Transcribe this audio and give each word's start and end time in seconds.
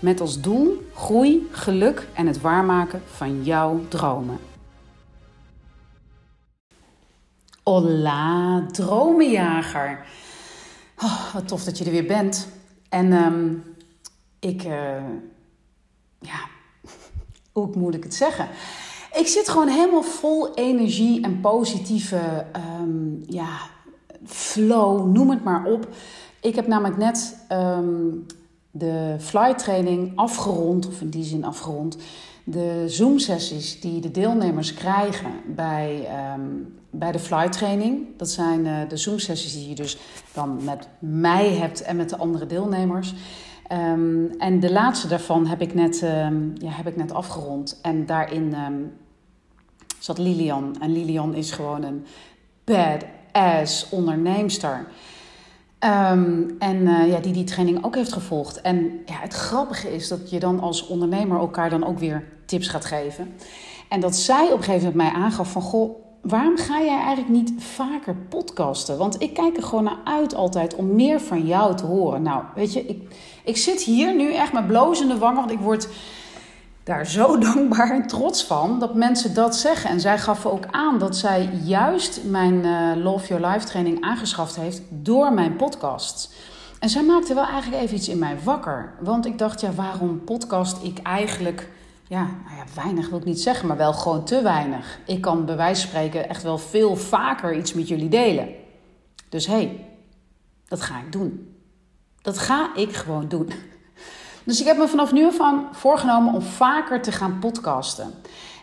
Met 0.00 0.20
als 0.20 0.40
doel 0.40 0.86
groei, 0.94 1.48
geluk 1.50 2.08
en 2.14 2.26
het 2.26 2.40
waarmaken 2.40 3.02
van 3.06 3.44
jouw 3.44 3.80
dromen. 3.88 4.38
Hola, 7.62 8.66
dromenjager. 8.66 10.06
Oh, 11.02 11.34
wat 11.34 11.48
tof 11.48 11.64
dat 11.64 11.78
je 11.78 11.84
er 11.84 11.90
weer 11.90 12.06
bent. 12.06 12.48
En 12.88 13.12
ehm, 13.12 13.54
ik, 14.38 14.64
uh, 14.64 15.04
ja, 16.18 16.40
hoe 17.52 17.68
moet 17.76 17.94
ik 17.94 18.02
het 18.02 18.14
zeggen? 18.14 18.48
Ik 19.14 19.26
zit 19.26 19.48
gewoon 19.48 19.68
helemaal 19.68 20.02
vol 20.02 20.54
energie 20.54 21.22
en 21.22 21.40
positieve 21.40 22.46
um, 22.80 23.22
ja, 23.26 23.58
flow, 24.26 25.12
noem 25.12 25.30
het 25.30 25.44
maar 25.44 25.64
op. 25.64 25.88
Ik 26.40 26.54
heb 26.54 26.66
namelijk 26.66 26.96
net 26.96 27.36
um, 27.52 28.26
de 28.70 29.16
fly 29.18 29.54
training 29.54 30.12
afgerond, 30.14 30.86
of 30.88 31.00
in 31.00 31.10
die 31.10 31.24
zin 31.24 31.44
afgerond. 31.44 31.96
De 32.44 32.84
Zoom-sessies 32.86 33.80
die 33.80 34.00
de 34.00 34.10
deelnemers 34.10 34.74
krijgen 34.74 35.30
bij, 35.46 36.08
um, 36.34 36.78
bij 36.90 37.12
de 37.12 37.18
fly 37.18 37.48
training. 37.48 38.06
Dat 38.16 38.30
zijn 38.30 38.66
uh, 38.66 38.88
de 38.88 38.96
Zoom-sessies 38.96 39.52
die 39.52 39.68
je 39.68 39.74
dus 39.74 39.98
dan 40.32 40.64
met 40.64 40.88
mij 40.98 41.54
hebt 41.54 41.82
en 41.82 41.96
met 41.96 42.08
de 42.08 42.16
andere 42.16 42.46
deelnemers. 42.46 43.14
Um, 43.72 44.30
en 44.38 44.60
de 44.60 44.72
laatste 44.72 45.08
daarvan 45.08 45.46
heb 45.46 45.60
ik 45.60 45.74
net, 45.74 46.02
um, 46.02 46.52
ja, 46.54 46.70
heb 46.70 46.86
ik 46.86 46.96
net 46.96 47.12
afgerond. 47.12 47.78
En 47.82 48.06
daarin 48.06 48.54
zat 49.98 50.18
Lilian. 50.18 50.76
En 50.80 50.92
Lilian 50.92 51.34
is 51.34 51.50
gewoon 51.50 51.82
een 51.82 52.04
badass 52.64 53.88
onderneemster. 53.88 54.86
Um, 55.84 56.56
en 56.58 56.76
uh, 56.76 57.10
ja, 57.10 57.18
die 57.18 57.32
die 57.32 57.44
training 57.44 57.84
ook 57.84 57.94
heeft 57.94 58.12
gevolgd. 58.12 58.60
En 58.60 59.00
ja, 59.06 59.14
het 59.14 59.34
grappige 59.34 59.94
is 59.94 60.08
dat 60.08 60.30
je 60.30 60.38
dan 60.38 60.60
als 60.60 60.86
ondernemer 60.86 61.38
elkaar 61.38 61.70
dan 61.70 61.86
ook 61.86 61.98
weer 61.98 62.24
tips 62.46 62.68
gaat 62.68 62.84
geven. 62.84 63.34
En 63.88 64.00
dat 64.00 64.16
zij 64.16 64.46
op 64.46 64.58
een 64.58 64.64
gegeven 64.64 64.88
moment 64.88 65.12
mij 65.12 65.22
aangaf 65.22 65.52
van... 65.52 65.62
Goh, 65.62 65.94
waarom 66.22 66.56
ga 66.56 66.80
jij 66.80 66.98
eigenlijk 66.98 67.28
niet 67.28 67.52
vaker 67.56 68.16
podcasten? 68.28 68.98
Want 68.98 69.22
ik 69.22 69.34
kijk 69.34 69.56
er 69.56 69.62
gewoon 69.62 69.84
naar 69.84 69.98
uit 70.04 70.34
altijd 70.34 70.74
om 70.74 70.94
meer 70.94 71.20
van 71.20 71.46
jou 71.46 71.76
te 71.76 71.86
horen. 71.86 72.22
Nou, 72.22 72.42
weet 72.54 72.72
je, 72.72 72.86
ik, 72.86 73.14
ik 73.44 73.56
zit 73.56 73.82
hier 73.82 74.14
nu 74.14 74.34
echt 74.34 74.52
met 74.52 74.66
blozende 74.66 75.18
wangen, 75.18 75.40
want 75.40 75.50
ik 75.50 75.58
word 75.58 75.88
daar 76.90 77.06
zo 77.06 77.38
dankbaar 77.52 77.90
en 77.90 78.06
trots 78.06 78.44
van 78.44 78.78
dat 78.78 78.94
mensen 78.94 79.34
dat 79.34 79.56
zeggen. 79.56 79.90
En 79.90 80.00
zij 80.00 80.18
gaf 80.18 80.46
ook 80.46 80.66
aan 80.70 80.98
dat 80.98 81.16
zij 81.16 81.50
juist 81.64 82.24
mijn 82.24 82.64
uh, 82.64 83.02
Love 83.04 83.26
Your 83.26 83.46
Life 83.46 83.66
training 83.66 84.00
aangeschaft 84.00 84.56
heeft 84.56 84.82
door 84.88 85.32
mijn 85.32 85.56
podcast. 85.56 86.34
En 86.78 86.88
zij 86.88 87.02
maakte 87.02 87.34
wel 87.34 87.46
eigenlijk 87.46 87.82
even 87.82 87.96
iets 87.96 88.08
in 88.08 88.18
mij 88.18 88.36
wakker. 88.44 88.92
Want 89.00 89.26
ik 89.26 89.38
dacht, 89.38 89.60
ja, 89.60 89.72
waarom 89.72 90.24
podcast 90.24 90.84
ik 90.84 90.98
eigenlijk... 90.98 91.68
Ja, 92.06 92.22
nou 92.22 92.56
ja, 92.56 92.82
weinig 92.82 93.08
wil 93.08 93.18
ik 93.18 93.24
niet 93.24 93.40
zeggen, 93.40 93.68
maar 93.68 93.76
wel 93.76 93.92
gewoon 93.92 94.24
te 94.24 94.42
weinig. 94.42 94.98
Ik 95.06 95.20
kan 95.20 95.44
bij 95.44 95.56
wijze 95.56 95.80
van 95.80 95.90
spreken 95.90 96.28
echt 96.28 96.42
wel 96.42 96.58
veel 96.58 96.96
vaker 96.96 97.56
iets 97.56 97.72
met 97.72 97.88
jullie 97.88 98.08
delen. 98.08 98.48
Dus 99.28 99.46
hé, 99.46 99.52
hey, 99.52 99.86
dat 100.68 100.80
ga 100.80 100.98
ik 100.98 101.12
doen. 101.12 101.56
Dat 102.22 102.38
ga 102.38 102.74
ik 102.74 102.92
gewoon 102.92 103.28
doen. 103.28 103.52
Dus 104.50 104.60
ik 104.60 104.66
heb 104.66 104.76
me 104.76 104.88
vanaf 104.88 105.12
nu 105.12 105.26
af 105.26 105.52
voorgenomen 105.72 106.34
om 106.34 106.42
vaker 106.42 107.02
te 107.02 107.12
gaan 107.12 107.38
podcasten. 107.38 108.14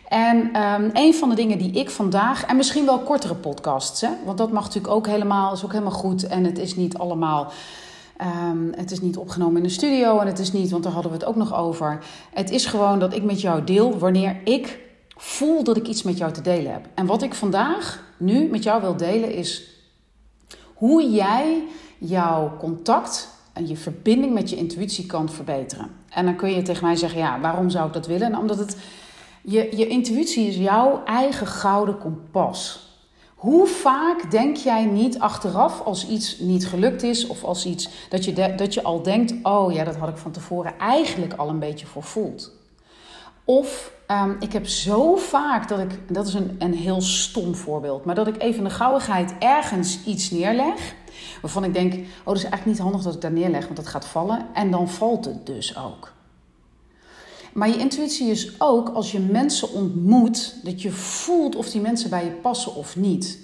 En 0.08 0.62
um, 0.62 0.90
een 0.92 1.14
van 1.14 1.28
de 1.28 1.34
dingen 1.34 1.58
die 1.58 1.72
ik 1.72 1.90
vandaag, 1.90 2.44
en 2.44 2.56
misschien 2.56 2.86
wel 2.86 2.98
kortere 2.98 3.34
podcasts, 3.34 4.04
want 4.24 4.38
dat 4.38 4.52
mag 4.52 4.64
natuurlijk 4.64 4.94
ook 4.94 5.06
helemaal, 5.06 5.52
is 5.52 5.64
ook 5.64 5.72
helemaal 5.72 5.92
goed. 5.92 6.26
En 6.26 6.44
het 6.44 6.58
is 6.58 6.76
niet 6.76 6.98
allemaal, 6.98 7.52
um, 8.50 8.72
het 8.76 8.90
is 8.90 9.00
niet 9.00 9.16
opgenomen 9.16 9.56
in 9.56 9.62
de 9.62 9.68
studio 9.68 10.18
en 10.18 10.26
het 10.26 10.38
is 10.38 10.52
niet, 10.52 10.70
want 10.70 10.82
daar 10.82 10.92
hadden 10.92 11.10
we 11.12 11.18
het 11.18 11.26
ook 11.26 11.36
nog 11.36 11.54
over. 11.54 11.98
Het 12.34 12.50
is 12.50 12.66
gewoon 12.66 12.98
dat 12.98 13.14
ik 13.14 13.22
met 13.22 13.40
jou 13.40 13.64
deel 13.64 13.98
wanneer 13.98 14.40
ik 14.44 14.78
voel 15.16 15.64
dat 15.64 15.76
ik 15.76 15.86
iets 15.86 16.02
met 16.02 16.18
jou 16.18 16.32
te 16.32 16.42
delen 16.42 16.72
heb. 16.72 16.86
En 16.94 17.06
wat 17.06 17.22
ik 17.22 17.34
vandaag 17.34 18.04
nu 18.16 18.48
met 18.48 18.62
jou 18.62 18.80
wil 18.80 18.96
delen 18.96 19.32
is 19.32 19.62
hoe 20.74 21.10
jij 21.10 21.64
jouw 21.98 22.56
contact 22.58 23.36
je 23.66 23.76
verbinding 23.76 24.34
met 24.34 24.50
je 24.50 24.56
intuïtie 24.56 25.06
kan 25.06 25.28
verbeteren. 25.28 25.90
En 26.08 26.24
dan 26.24 26.36
kun 26.36 26.50
je 26.50 26.62
tegen 26.62 26.84
mij 26.84 26.96
zeggen: 26.96 27.18
ja, 27.18 27.40
waarom 27.40 27.70
zou 27.70 27.86
ik 27.86 27.92
dat 27.92 28.06
willen? 28.06 28.30
Nou, 28.30 28.42
omdat 28.42 28.58
het, 28.58 28.76
je, 29.42 29.76
je 29.76 29.86
intuïtie 29.86 30.46
is 30.46 30.56
jouw 30.56 31.04
eigen 31.04 31.46
gouden 31.46 31.98
kompas. 31.98 32.86
Hoe 33.34 33.66
vaak 33.66 34.30
denk 34.30 34.56
jij 34.56 34.84
niet 34.84 35.18
achteraf 35.18 35.80
als 35.80 36.08
iets 36.08 36.38
niet 36.38 36.66
gelukt 36.66 37.02
is 37.02 37.26
of 37.26 37.44
als 37.44 37.66
iets 37.66 37.88
dat 38.08 38.24
je, 38.24 38.54
dat 38.56 38.74
je 38.74 38.82
al 38.82 39.02
denkt: 39.02 39.34
oh 39.42 39.72
ja, 39.72 39.84
dat 39.84 39.96
had 39.96 40.08
ik 40.08 40.16
van 40.16 40.30
tevoren 40.30 40.78
eigenlijk 40.78 41.34
al 41.34 41.48
een 41.48 41.58
beetje 41.58 41.86
voor 41.86 42.02
voeld? 42.02 42.56
Of 43.44 43.92
um, 44.10 44.36
ik 44.40 44.52
heb 44.52 44.66
zo 44.66 45.16
vaak 45.16 45.68
dat 45.68 45.78
ik, 45.78 46.14
dat 46.14 46.26
is 46.26 46.34
een, 46.34 46.56
een 46.58 46.74
heel 46.74 47.00
stom 47.00 47.54
voorbeeld, 47.54 48.04
maar 48.04 48.14
dat 48.14 48.26
ik 48.26 48.42
even 48.42 48.64
de 48.64 48.70
gauwigheid 48.70 49.34
ergens 49.38 50.04
iets 50.04 50.30
neerleg. 50.30 50.94
Waarvan 51.42 51.64
ik 51.64 51.72
denk, 51.72 51.92
oh 51.92 52.24
dat 52.24 52.36
is 52.36 52.42
eigenlijk 52.42 52.66
niet 52.66 52.78
handig 52.78 53.02
dat 53.02 53.14
ik 53.14 53.20
daar 53.20 53.32
neerleg, 53.32 53.64
want 53.64 53.76
dat 53.76 53.86
gaat 53.86 54.06
vallen. 54.06 54.46
En 54.54 54.70
dan 54.70 54.88
valt 54.88 55.24
het 55.24 55.46
dus 55.46 55.76
ook. 55.76 56.12
Maar 57.52 57.68
je 57.68 57.76
intuïtie 57.76 58.30
is 58.30 58.60
ook 58.60 58.88
als 58.88 59.12
je 59.12 59.20
mensen 59.20 59.72
ontmoet, 59.72 60.54
dat 60.64 60.82
je 60.82 60.90
voelt 60.90 61.56
of 61.56 61.70
die 61.70 61.80
mensen 61.80 62.10
bij 62.10 62.24
je 62.24 62.30
passen 62.30 62.74
of 62.74 62.96
niet. 62.96 63.38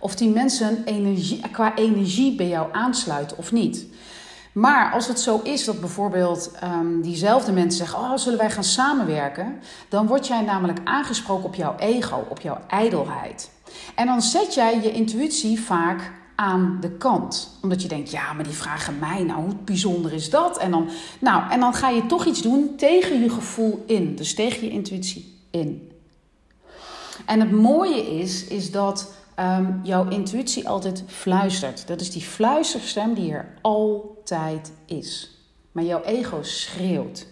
Of 0.00 0.14
die 0.16 0.28
mensen 0.28 0.84
energie, 0.84 1.40
qua 1.50 1.76
energie 1.76 2.34
bij 2.34 2.48
jou 2.48 2.72
aansluiten 2.72 3.38
of 3.38 3.52
niet. 3.52 3.86
Maar 4.52 4.92
als 4.92 5.08
het 5.08 5.20
zo 5.20 5.40
is 5.42 5.64
dat 5.64 5.80
bijvoorbeeld 5.80 6.50
um, 6.64 7.02
diezelfde 7.02 7.52
mensen 7.52 7.86
zeggen: 7.86 7.98
Oh, 7.98 8.16
zullen 8.16 8.38
wij 8.38 8.50
gaan 8.50 8.64
samenwerken? 8.64 9.60
Dan 9.88 10.06
word 10.06 10.26
jij 10.26 10.40
namelijk 10.40 10.78
aangesproken 10.84 11.44
op 11.44 11.54
jouw 11.54 11.76
ego, 11.76 12.26
op 12.28 12.40
jouw 12.40 12.58
ijdelheid. 12.68 13.50
En 13.94 14.06
dan 14.06 14.22
zet 14.22 14.54
jij 14.54 14.80
je 14.82 14.92
intuïtie 14.92 15.60
vaak 15.60 16.12
aan 16.40 16.78
de 16.80 16.90
kant. 16.90 17.58
Omdat 17.62 17.82
je 17.82 17.88
denkt, 17.88 18.10
ja, 18.10 18.32
maar 18.32 18.44
die 18.44 18.52
vragen 18.52 18.98
mij, 18.98 19.22
nou, 19.22 19.40
hoe 19.40 19.54
bijzonder 19.64 20.12
is 20.12 20.30
dat? 20.30 20.58
En 20.58 20.70
dan, 20.70 20.88
nou, 21.20 21.50
en 21.50 21.60
dan 21.60 21.74
ga 21.74 21.88
je 21.88 22.06
toch 22.06 22.24
iets 22.24 22.42
doen 22.42 22.76
tegen 22.76 23.22
je 23.22 23.30
gevoel 23.30 23.84
in. 23.86 24.16
Dus 24.16 24.34
tegen 24.34 24.64
je 24.64 24.70
intuïtie 24.70 25.38
in. 25.50 25.90
En 27.26 27.40
het 27.40 27.50
mooie 27.50 28.18
is, 28.18 28.44
is 28.44 28.70
dat 28.70 29.14
um, 29.40 29.80
jouw 29.82 30.08
intuïtie 30.08 30.68
altijd 30.68 31.04
fluistert. 31.06 31.86
Dat 31.86 32.00
is 32.00 32.10
die 32.10 32.22
fluisterstem 32.22 33.14
die 33.14 33.32
er 33.32 33.54
altijd 33.60 34.72
is. 34.86 35.30
Maar 35.72 35.84
jouw 35.84 36.02
ego 36.02 36.42
schreeuwt. 36.42 37.26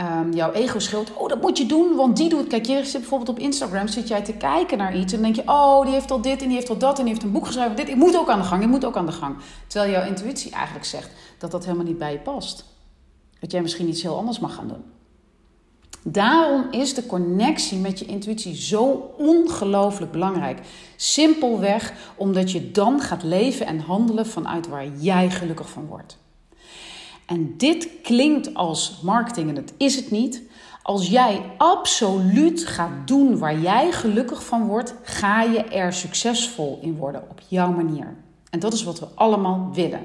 Um, 0.00 0.32
jouw 0.32 0.52
ego 0.52 0.78
schreeuwt, 0.78 1.12
oh 1.14 1.28
dat 1.28 1.40
moet 1.40 1.58
je 1.58 1.66
doen, 1.66 1.96
want 1.96 2.16
die 2.16 2.28
doet... 2.28 2.46
Kijk, 2.46 2.66
je 2.66 2.84
zit 2.84 3.00
bijvoorbeeld 3.00 3.28
op 3.28 3.38
Instagram, 3.38 3.88
zit 3.88 4.08
jij 4.08 4.22
te 4.22 4.32
kijken 4.32 4.78
naar 4.78 4.96
iets... 4.96 5.12
en 5.12 5.22
denk 5.22 5.36
je, 5.36 5.42
oh, 5.46 5.82
die 5.82 5.92
heeft 5.92 6.10
al 6.10 6.20
dit 6.20 6.42
en 6.42 6.48
die 6.48 6.56
heeft 6.56 6.70
al 6.70 6.78
dat... 6.78 6.98
en 6.98 7.04
die 7.04 7.12
heeft 7.12 7.24
een 7.24 7.32
boek 7.32 7.46
geschreven, 7.46 7.76
dit, 7.76 7.88
ik 7.88 7.96
moet 7.96 8.16
ook 8.16 8.28
aan 8.28 8.38
de 8.38 8.44
gang, 8.44 8.62
ik 8.62 8.68
moet 8.68 8.84
ook 8.84 8.96
aan 8.96 9.06
de 9.06 9.12
gang. 9.12 9.36
Terwijl 9.66 9.92
jouw 9.92 10.06
intuïtie 10.06 10.52
eigenlijk 10.52 10.84
zegt 10.84 11.10
dat 11.38 11.50
dat 11.50 11.64
helemaal 11.64 11.86
niet 11.86 11.98
bij 11.98 12.12
je 12.12 12.18
past. 12.18 12.64
Dat 13.40 13.50
jij 13.50 13.62
misschien 13.62 13.88
iets 13.88 14.02
heel 14.02 14.16
anders 14.16 14.38
mag 14.38 14.54
gaan 14.54 14.68
doen. 14.68 14.84
Daarom 16.02 16.66
is 16.70 16.94
de 16.94 17.06
connectie 17.06 17.78
met 17.78 17.98
je 17.98 18.04
intuïtie 18.04 18.54
zo 18.54 19.12
ongelooflijk 19.16 20.12
belangrijk. 20.12 20.60
Simpelweg 20.96 21.92
omdat 22.16 22.52
je 22.52 22.70
dan 22.70 23.00
gaat 23.00 23.22
leven 23.22 23.66
en 23.66 23.80
handelen 23.80 24.26
vanuit 24.26 24.68
waar 24.68 24.86
jij 24.96 25.30
gelukkig 25.30 25.70
van 25.70 25.86
wordt. 25.86 26.18
En 27.28 27.54
dit 27.56 27.88
klinkt 28.02 28.54
als 28.54 29.00
marketing 29.02 29.48
en 29.48 29.54
dat 29.54 29.72
is 29.76 29.96
het 29.96 30.10
niet. 30.10 30.42
Als 30.82 31.08
jij 31.08 31.42
absoluut 31.56 32.66
gaat 32.66 33.06
doen 33.08 33.38
waar 33.38 33.58
jij 33.58 33.92
gelukkig 33.92 34.44
van 34.44 34.66
wordt, 34.66 34.94
ga 35.02 35.42
je 35.42 35.62
er 35.62 35.92
succesvol 35.92 36.78
in 36.82 36.96
worden 36.96 37.22
op 37.30 37.40
jouw 37.48 37.70
manier. 37.72 38.16
En 38.50 38.58
dat 38.58 38.72
is 38.72 38.84
wat 38.84 39.00
we 39.00 39.06
allemaal 39.14 39.70
willen. 39.72 40.02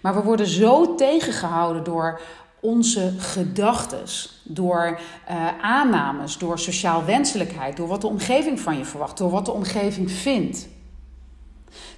Maar 0.00 0.14
we 0.14 0.22
worden 0.22 0.46
zo 0.46 0.94
tegengehouden 0.94 1.84
door 1.84 2.20
onze 2.60 3.12
gedachten, 3.18 4.04
door 4.44 5.00
uh, 5.30 5.46
aannames, 5.60 6.38
door 6.38 6.58
sociaal 6.58 7.04
wenselijkheid, 7.04 7.76
door 7.76 7.88
wat 7.88 8.00
de 8.00 8.06
omgeving 8.06 8.60
van 8.60 8.78
je 8.78 8.84
verwacht, 8.84 9.18
door 9.18 9.30
wat 9.30 9.44
de 9.44 9.52
omgeving 9.52 10.10
vindt. 10.10 10.68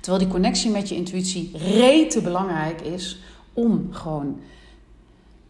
Terwijl 0.00 0.25
die 0.25 0.33
connectie 0.33 0.71
met 0.71 0.89
je 0.89 0.95
intuïtie 0.95 1.50
rete 1.55 2.21
belangrijk 2.21 2.81
is 2.81 3.19
om 3.58 3.88
gewoon 3.90 4.40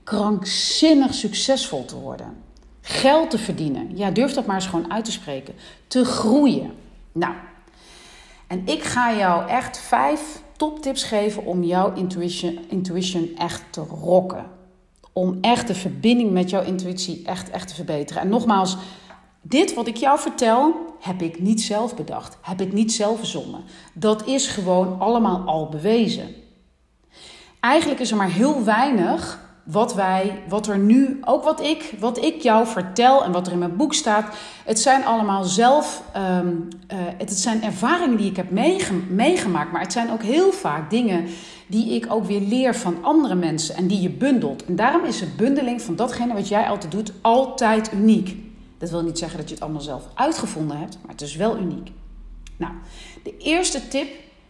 krankzinnig 0.05 1.14
succesvol 1.14 1.84
te 1.84 1.96
worden. 1.96 2.37
Geld 2.81 3.31
te 3.31 3.38
verdienen. 3.38 3.96
Ja, 3.96 4.10
durf 4.10 4.32
dat 4.32 4.46
maar 4.46 4.55
eens 4.55 4.66
gewoon 4.66 4.93
uit 4.93 5.05
te 5.05 5.12
spreken. 5.12 5.55
Te 5.87 6.05
groeien. 6.05 6.72
Nou, 7.12 7.34
en 8.46 8.62
ik 8.66 8.82
ga 8.82 9.16
jou 9.16 9.49
echt 9.49 9.78
vijf 9.78 10.43
toptips 10.56 11.02
geven 11.02 11.44
om 11.44 11.62
jouw 11.62 11.94
intuition, 11.94 12.58
intuition 12.69 13.31
echt 13.38 13.62
te 13.70 13.81
rocken. 13.81 14.46
Om 15.12 15.38
echt 15.40 15.66
de 15.66 15.75
verbinding 15.75 16.31
met 16.31 16.50
jouw 16.50 16.62
intuïtie 16.62 17.22
echt, 17.25 17.50
echt 17.50 17.69
te 17.69 17.75
verbeteren. 17.75 18.22
En 18.22 18.28
nogmaals, 18.28 18.76
dit 19.43 19.75
wat 19.75 19.87
ik 19.87 19.96
jou 19.96 20.19
vertel, 20.19 20.75
heb 21.00 21.22
ik 21.22 21.40
niet 21.40 21.62
zelf 21.62 21.96
bedacht. 21.96 22.38
Heb 22.43 22.61
ik 22.61 22.72
niet 22.72 22.93
zelf 22.93 23.19
verzonnen. 23.19 23.64
Dat 23.94 24.26
is 24.26 24.46
gewoon 24.46 25.00
allemaal 25.00 25.40
al 25.40 25.69
bewezen. 25.69 26.34
Eigenlijk 27.60 28.00
is 28.00 28.10
er 28.10 28.16
maar 28.16 28.31
heel 28.31 28.64
weinig 28.64 29.46
wat 29.70 29.94
wij, 29.94 30.43
wat 30.49 30.66
er 30.66 30.78
nu, 30.78 31.20
ook 31.25 31.44
wat 31.44 31.60
ik, 31.60 31.94
wat 31.99 32.25
ik 32.25 32.43
jou 32.43 32.66
vertel 32.66 33.25
en 33.25 33.32
wat 33.32 33.46
er 33.46 33.52
in 33.52 33.58
mijn 33.58 33.76
boek 33.76 33.94
staat. 33.94 34.37
Het 34.64 34.81
zijn 34.81 35.05
allemaal 35.05 35.44
zelf, 35.44 36.02
um, 36.16 36.69
uh, 36.93 36.99
het, 37.19 37.32
zijn 37.32 37.62
ervaringen 37.62 38.16
die 38.16 38.31
ik 38.31 38.37
heb 38.37 38.50
meegemaakt, 39.08 39.72
maar 39.72 39.81
het 39.81 39.93
zijn 39.93 40.10
ook 40.10 40.22
heel 40.22 40.52
vaak 40.52 40.90
dingen 40.90 41.26
die 41.66 41.94
ik 41.94 42.12
ook 42.12 42.25
weer 42.25 42.40
leer 42.40 42.75
van 42.75 43.05
andere 43.05 43.34
mensen 43.34 43.75
en 43.75 43.87
die 43.87 44.00
je 44.00 44.11
bundelt. 44.11 44.64
En 44.64 44.76
daarom 44.76 45.04
is 45.04 45.19
de 45.19 45.32
bundeling 45.37 45.82
van 45.82 45.96
datgene 45.96 46.34
wat 46.34 46.49
jij 46.49 46.69
altijd 46.69 46.93
doet 46.93 47.12
altijd 47.20 47.93
uniek. 47.93 48.37
Dat 48.78 48.90
wil 48.90 49.02
niet 49.02 49.19
zeggen 49.19 49.38
dat 49.38 49.49
je 49.49 49.54
het 49.54 49.62
allemaal 49.62 49.82
zelf 49.82 50.02
uitgevonden 50.14 50.78
hebt, 50.78 50.99
maar 51.02 51.11
het 51.11 51.20
is 51.20 51.37
wel 51.37 51.58
uniek. 51.58 51.90
Nou, 52.56 52.72
de 53.22 53.37
eerste 53.37 53.88
tip 53.88 54.08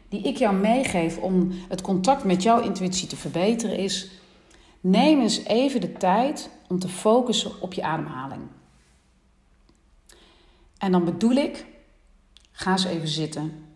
die 0.08 0.22
ik 0.22 0.37
jou 0.37 0.56
meegeef 0.56 1.19
om 1.19 1.50
het 1.69 1.81
contact 1.81 2.25
met 2.25 2.43
jouw 2.43 2.60
intuïtie 2.60 3.08
te 3.08 3.16
verbeteren 3.16 3.76
is: 3.76 4.10
neem 4.81 5.20
eens 5.20 5.44
even 5.44 5.81
de 5.81 5.93
tijd 5.93 6.50
om 6.69 6.78
te 6.78 6.88
focussen 6.88 7.60
op 7.60 7.72
je 7.72 7.82
ademhaling. 7.82 8.43
En 10.78 10.93
dan 10.93 11.05
bedoel 11.05 11.34
ik, 11.34 11.66
ga 12.52 12.70
eens 12.70 12.84
even 12.84 13.08
zitten 13.08 13.66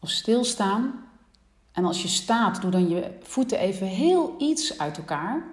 of 0.00 0.10
stilstaan. 0.10 1.08
En 1.72 1.84
als 1.84 2.02
je 2.02 2.08
staat, 2.08 2.60
doe 2.60 2.70
dan 2.70 2.88
je 2.88 3.10
voeten 3.22 3.58
even 3.58 3.86
heel 3.86 4.34
iets 4.38 4.78
uit 4.78 4.96
elkaar, 4.98 5.44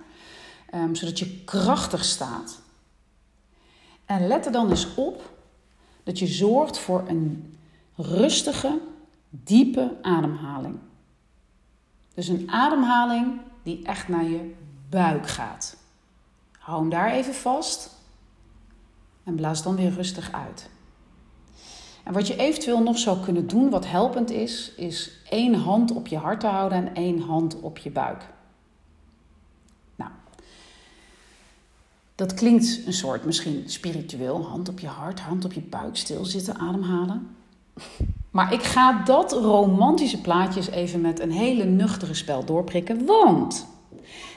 um, 0.73 0.95
zodat 0.95 1.19
je 1.19 1.43
krachtig 1.43 2.03
staat. 2.03 2.61
En 4.05 4.27
let 4.27 4.45
er 4.45 4.51
dan 4.51 4.69
eens 4.69 4.95
op 4.95 5.33
dat 6.03 6.19
je 6.19 6.27
zorgt 6.27 6.79
voor 6.79 7.03
een 7.07 7.57
rustige, 7.95 8.79
diepe 9.29 9.97
ademhaling. 10.01 10.77
Dus 12.13 12.27
een 12.27 12.51
ademhaling 12.51 13.41
die 13.63 13.85
echt 13.85 14.07
naar 14.07 14.23
je 14.23 14.53
buik 14.89 15.27
gaat. 15.27 15.77
Hou 16.59 16.79
hem 16.79 16.89
daar 16.89 17.11
even 17.11 17.33
vast 17.33 17.89
en 19.23 19.35
blaas 19.35 19.63
dan 19.63 19.75
weer 19.75 19.91
rustig 19.91 20.31
uit. 20.31 20.69
En 22.03 22.13
wat 22.13 22.27
je 22.27 22.35
eventueel 22.35 22.83
nog 22.83 22.97
zou 22.97 23.23
kunnen 23.23 23.47
doen, 23.47 23.69
wat 23.69 23.87
helpend 23.87 24.29
is, 24.29 24.73
is 24.75 25.11
één 25.29 25.53
hand 25.53 25.91
op 25.91 26.07
je 26.07 26.17
hart 26.17 26.39
te 26.39 26.47
houden 26.47 26.77
en 26.77 26.95
één 26.95 27.19
hand 27.19 27.59
op 27.59 27.77
je 27.77 27.91
buik. 27.91 28.25
Nou, 29.95 30.11
dat 32.15 32.33
klinkt 32.33 32.81
een 32.85 32.93
soort 32.93 33.25
misschien 33.25 33.69
spiritueel, 33.69 34.45
hand 34.45 34.69
op 34.69 34.79
je 34.79 34.87
hart, 34.87 35.19
hand 35.19 35.45
op 35.45 35.53
je 35.53 35.61
buik, 35.61 35.97
stilzitten, 35.97 36.57
ademhalen. 36.57 37.35
Maar 38.37 38.53
ik 38.53 38.63
ga 38.63 39.03
dat 39.03 39.31
romantische 39.31 40.21
plaatje 40.21 40.71
even 40.71 41.01
met 41.01 41.19
een 41.19 41.31
hele 41.31 41.63
nuchtere 41.63 42.13
spel 42.13 42.45
doorprikken. 42.45 43.05
Want 43.05 43.67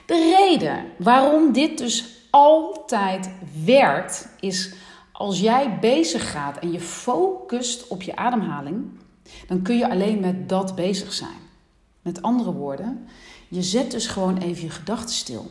de 0.07 0.37
reden 0.39 0.85
waarom 0.99 1.53
dit 1.53 1.79
dus 1.79 2.05
altijd 2.31 3.31
werkt, 3.65 4.29
is 4.39 4.73
als 5.13 5.41
jij 5.41 5.79
bezig 5.79 6.31
gaat 6.31 6.59
en 6.59 6.73
je 6.73 6.81
focust 6.81 7.89
op 7.89 8.03
je 8.03 8.17
ademhaling, 8.17 8.91
dan 9.47 9.63
kun 9.63 9.77
je 9.77 9.91
alleen 9.91 10.21
met 10.21 10.49
dat 10.49 10.75
bezig 10.75 11.13
zijn. 11.13 11.39
Met 12.03 12.23
andere 12.23 12.53
woorden, 12.53 13.09
je 13.49 13.63
zet 13.63 13.91
dus 13.91 14.07
gewoon 14.07 14.39
even 14.39 14.63
je 14.65 14.71
gedachten 14.71 15.15
stil. 15.15 15.51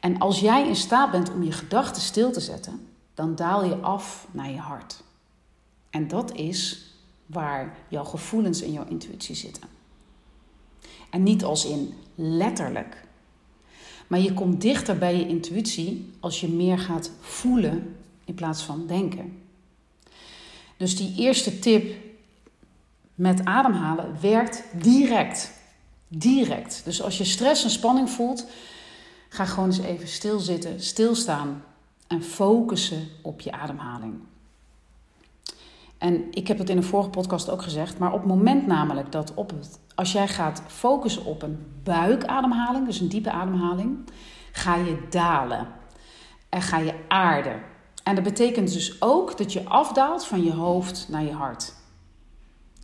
En 0.00 0.18
als 0.18 0.40
jij 0.40 0.68
in 0.68 0.76
staat 0.76 1.10
bent 1.10 1.32
om 1.32 1.42
je 1.42 1.52
gedachten 1.52 2.02
stil 2.02 2.32
te 2.32 2.40
zetten, 2.40 2.88
dan 3.14 3.34
daal 3.34 3.64
je 3.64 3.76
af 3.76 4.26
naar 4.30 4.50
je 4.50 4.58
hart. 4.58 5.02
En 5.90 6.08
dat 6.08 6.32
is 6.32 6.85
waar 7.26 7.76
jouw 7.88 8.04
gevoelens 8.04 8.62
en 8.62 8.72
jouw 8.72 8.86
intuïtie 8.88 9.34
zitten. 9.34 9.62
En 11.10 11.22
niet 11.22 11.44
als 11.44 11.64
in 11.64 11.94
letterlijk. 12.14 13.04
Maar 14.06 14.20
je 14.20 14.34
komt 14.34 14.60
dichter 14.60 14.98
bij 14.98 15.16
je 15.16 15.28
intuïtie 15.28 16.12
als 16.20 16.40
je 16.40 16.48
meer 16.48 16.78
gaat 16.78 17.10
voelen 17.20 17.96
in 18.24 18.34
plaats 18.34 18.62
van 18.62 18.86
denken. 18.86 19.42
Dus 20.76 20.96
die 20.96 21.14
eerste 21.16 21.58
tip 21.58 22.04
met 23.14 23.44
ademhalen 23.44 24.20
werkt 24.20 24.64
direct. 24.82 25.52
Direct. 26.08 26.84
Dus 26.84 27.02
als 27.02 27.18
je 27.18 27.24
stress 27.24 27.64
en 27.64 27.70
spanning 27.70 28.10
voelt, 28.10 28.46
ga 29.28 29.44
gewoon 29.44 29.68
eens 29.68 29.78
even 29.78 30.08
stilzitten, 30.08 30.80
stilstaan 30.80 31.64
en 32.06 32.22
focussen 32.22 33.08
op 33.22 33.40
je 33.40 33.52
ademhaling. 33.52 34.14
En 35.98 36.24
ik 36.30 36.48
heb 36.48 36.58
het 36.58 36.70
in 36.70 36.76
een 36.76 36.82
vorige 36.82 37.10
podcast 37.10 37.50
ook 37.50 37.62
gezegd, 37.62 37.98
maar 37.98 38.12
op 38.12 38.18
het 38.18 38.28
moment 38.28 38.66
namelijk 38.66 39.12
dat 39.12 39.34
op 39.34 39.50
het, 39.50 39.78
als 39.94 40.12
jij 40.12 40.28
gaat 40.28 40.62
focussen 40.66 41.24
op 41.24 41.42
een 41.42 41.66
buikademhaling, 41.82 42.86
dus 42.86 43.00
een 43.00 43.08
diepe 43.08 43.30
ademhaling, 43.30 43.98
ga 44.52 44.76
je 44.76 45.06
dalen 45.10 45.66
en 46.48 46.62
ga 46.62 46.78
je 46.78 46.94
aarden. 47.08 47.62
En 48.02 48.14
dat 48.14 48.24
betekent 48.24 48.72
dus 48.72 49.02
ook 49.02 49.38
dat 49.38 49.52
je 49.52 49.64
afdaalt 49.64 50.26
van 50.26 50.44
je 50.44 50.52
hoofd 50.52 51.06
naar 51.10 51.24
je 51.24 51.32
hart. 51.32 51.74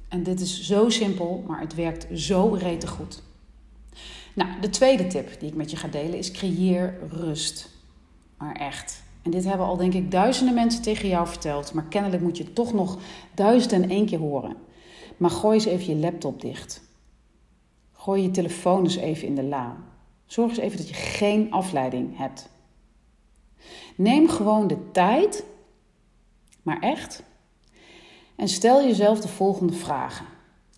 En 0.09 0.23
dit 0.23 0.41
is 0.41 0.62
zo 0.62 0.88
simpel, 0.88 1.44
maar 1.47 1.61
het 1.61 1.75
werkt 1.75 2.20
zo 2.20 2.56
rete 2.61 2.87
goed. 2.87 3.23
Nou, 4.35 4.61
de 4.61 4.70
tweede 4.70 5.06
tip 5.06 5.41
die 5.41 5.49
ik 5.49 5.55
met 5.55 5.70
je 5.70 5.76
ga 5.76 5.88
delen 5.88 6.19
is 6.19 6.31
creëer 6.31 6.99
rust. 7.11 7.70
Maar 8.38 8.55
echt. 8.55 9.03
En 9.22 9.30
dit 9.30 9.44
hebben 9.44 9.66
al 9.66 9.76
denk 9.76 9.94
ik 9.94 10.10
duizenden 10.10 10.54
mensen 10.54 10.82
tegen 10.82 11.08
jou 11.08 11.26
verteld, 11.26 11.72
maar 11.72 11.84
kennelijk 11.84 12.22
moet 12.22 12.36
je 12.36 12.44
het 12.44 12.54
toch 12.54 12.72
nog 12.72 12.98
duizend 13.34 13.72
en 13.72 13.90
één 13.90 14.06
keer 14.06 14.19
horen. 14.19 14.56
Maar 15.16 15.30
gooi 15.30 15.54
eens 15.54 15.64
even 15.64 15.94
je 15.94 16.00
laptop 16.00 16.40
dicht. 16.40 16.82
Gooi 17.92 18.22
je 18.22 18.30
telefoon 18.30 18.82
eens 18.82 18.96
even 18.96 19.26
in 19.28 19.34
de 19.34 19.42
la. 19.42 19.76
Zorg 20.26 20.50
eens 20.50 20.58
even 20.58 20.76
dat 20.76 20.88
je 20.88 20.94
geen 20.94 21.52
afleiding 21.52 22.16
hebt. 22.19 22.48
Neem 23.96 24.28
gewoon 24.28 24.66
de 24.66 24.90
tijd, 24.90 25.44
maar 26.62 26.80
echt, 26.80 27.23
en 28.37 28.49
stel 28.49 28.82
jezelf 28.82 29.20
de 29.20 29.28
volgende 29.28 29.73
vragen. 29.73 30.26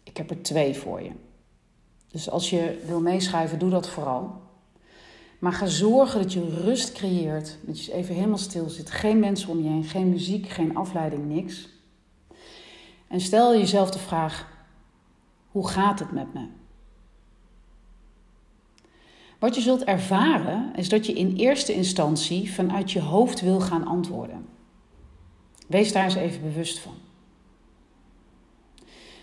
Ik 0.02 0.16
heb 0.16 0.30
er 0.30 0.42
twee 0.42 0.76
voor 0.76 1.02
je. 1.02 1.10
Dus 2.08 2.30
als 2.30 2.50
je 2.50 2.82
wil 2.86 3.00
meeschrijven, 3.00 3.58
doe 3.58 3.70
dat 3.70 3.88
vooral. 3.88 4.42
Maar 5.44 5.52
ga 5.52 5.66
zorgen 5.66 6.22
dat 6.22 6.32
je 6.32 6.60
rust 6.64 6.92
creëert. 6.92 7.58
Dat 7.62 7.84
je 7.84 7.92
even 7.92 8.14
helemaal 8.14 8.38
stil 8.38 8.68
zit. 8.68 8.90
Geen 8.90 9.18
mensen 9.18 9.48
om 9.48 9.62
je 9.62 9.68
heen, 9.68 9.84
geen 9.84 10.08
muziek, 10.08 10.48
geen 10.48 10.76
afleiding, 10.76 11.26
niks. 11.26 11.68
En 13.08 13.20
stel 13.20 13.56
jezelf 13.56 13.90
de 13.90 13.98
vraag: 13.98 14.48
hoe 15.50 15.68
gaat 15.68 15.98
het 15.98 16.12
met 16.12 16.34
me? 16.34 16.46
Wat 19.38 19.54
je 19.54 19.60
zult 19.60 19.84
ervaren 19.84 20.72
is 20.76 20.88
dat 20.88 21.06
je 21.06 21.12
in 21.12 21.36
eerste 21.36 21.74
instantie 21.74 22.52
vanuit 22.52 22.92
je 22.92 23.00
hoofd 23.00 23.40
wil 23.40 23.60
gaan 23.60 23.86
antwoorden. 23.86 24.46
Wees 25.66 25.92
daar 25.92 26.04
eens 26.04 26.14
even 26.14 26.42
bewust 26.42 26.78
van. 26.78 26.94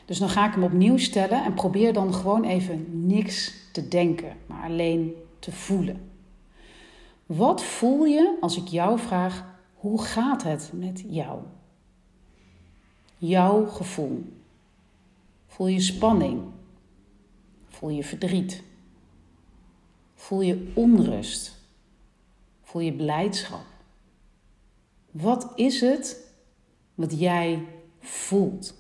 Dus 0.06 0.18
dan 0.18 0.30
ga 0.30 0.48
ik 0.48 0.54
hem 0.54 0.64
opnieuw 0.64 0.98
stellen 0.98 1.44
en 1.44 1.54
probeer 1.54 1.94
dan 1.94 2.14
gewoon 2.14 2.44
even 2.44 3.08
niks 3.08 3.54
te 3.72 3.88
denken, 3.88 4.38
maar 4.46 4.64
alleen 4.64 5.14
te 5.40 5.52
voelen. 5.52 6.11
Wat 7.36 7.64
voel 7.64 8.06
je 8.06 8.38
als 8.42 8.58
ik 8.58 8.68
jou 8.68 9.00
vraag: 9.00 9.46
hoe 9.74 10.04
gaat 10.04 10.44
het 10.44 10.72
met 10.74 11.04
jou? 11.08 11.42
Jouw 13.18 13.66
gevoel. 13.66 14.44
Voel 15.48 15.68
je 15.68 15.80
spanning? 15.80 16.44
Voel 17.70 17.90
je 17.90 18.04
verdriet? 18.04 18.64
Voel 20.16 20.42
je 20.42 20.72
onrust? 20.74 21.60
Voel 22.62 22.82
je 22.82 22.94
blijdschap? 22.94 23.66
Wat 25.12 25.52
is 25.56 25.82
het 25.82 26.34
wat 26.96 27.20
jij 27.20 27.66
voelt? 28.00 28.74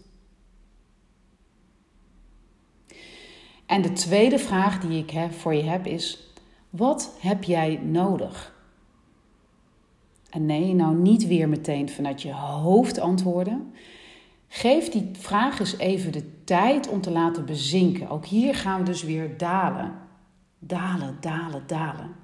En 3.65 3.81
de 3.81 3.91
tweede 3.91 4.39
vraag 4.39 4.79
die 4.79 5.05
ik 5.05 5.33
voor 5.33 5.53
je 5.53 5.63
heb 5.63 5.85
is: 5.85 6.30
wat 6.71 7.15
heb 7.19 7.43
jij 7.43 7.75
nodig? 7.83 8.53
En 10.29 10.45
nee, 10.45 10.73
nou 10.73 10.95
niet 10.95 11.27
weer 11.27 11.49
meteen 11.49 11.89
vanuit 11.89 12.21
je 12.21 12.33
hoofd 12.33 12.99
antwoorden. 12.99 13.73
Geef 14.47 14.89
die 14.89 15.09
vraag 15.13 15.59
eens 15.59 15.77
even 15.77 16.11
de 16.11 16.43
tijd 16.43 16.87
om 16.87 17.01
te 17.01 17.11
laten 17.11 17.45
bezinken. 17.45 18.09
Ook 18.09 18.25
hier 18.25 18.55
gaan 18.55 18.79
we 18.79 18.85
dus 18.85 19.03
weer 19.03 19.37
dalen. 19.37 19.93
Dalen, 20.59 21.17
dalen, 21.19 21.63
dalen. 21.67 22.15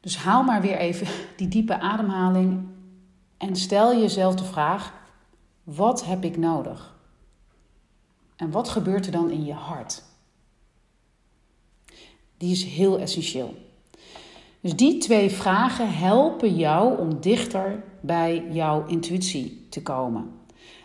Dus 0.00 0.16
haal 0.16 0.42
maar 0.42 0.60
weer 0.60 0.76
even 0.76 1.06
die 1.36 1.48
diepe 1.48 1.78
ademhaling 1.78 2.66
en 3.36 3.56
stel 3.56 4.00
jezelf 4.00 4.34
de 4.34 4.44
vraag: 4.44 4.92
wat 5.62 6.04
heb 6.04 6.24
ik 6.24 6.36
nodig? 6.36 6.94
En 8.36 8.50
wat 8.50 8.68
gebeurt 8.68 9.06
er 9.06 9.12
dan 9.12 9.30
in 9.30 9.44
je 9.44 9.52
hart? 9.52 10.02
Die 12.38 12.50
is 12.50 12.64
heel 12.64 12.98
essentieel. 12.98 13.54
Dus 14.60 14.76
die 14.76 14.98
twee 14.98 15.30
vragen 15.30 15.94
helpen 15.94 16.56
jou 16.56 16.98
om 16.98 17.20
dichter 17.20 17.82
bij 18.00 18.44
jouw 18.50 18.86
intuïtie 18.86 19.66
te 19.68 19.82
komen. 19.82 20.30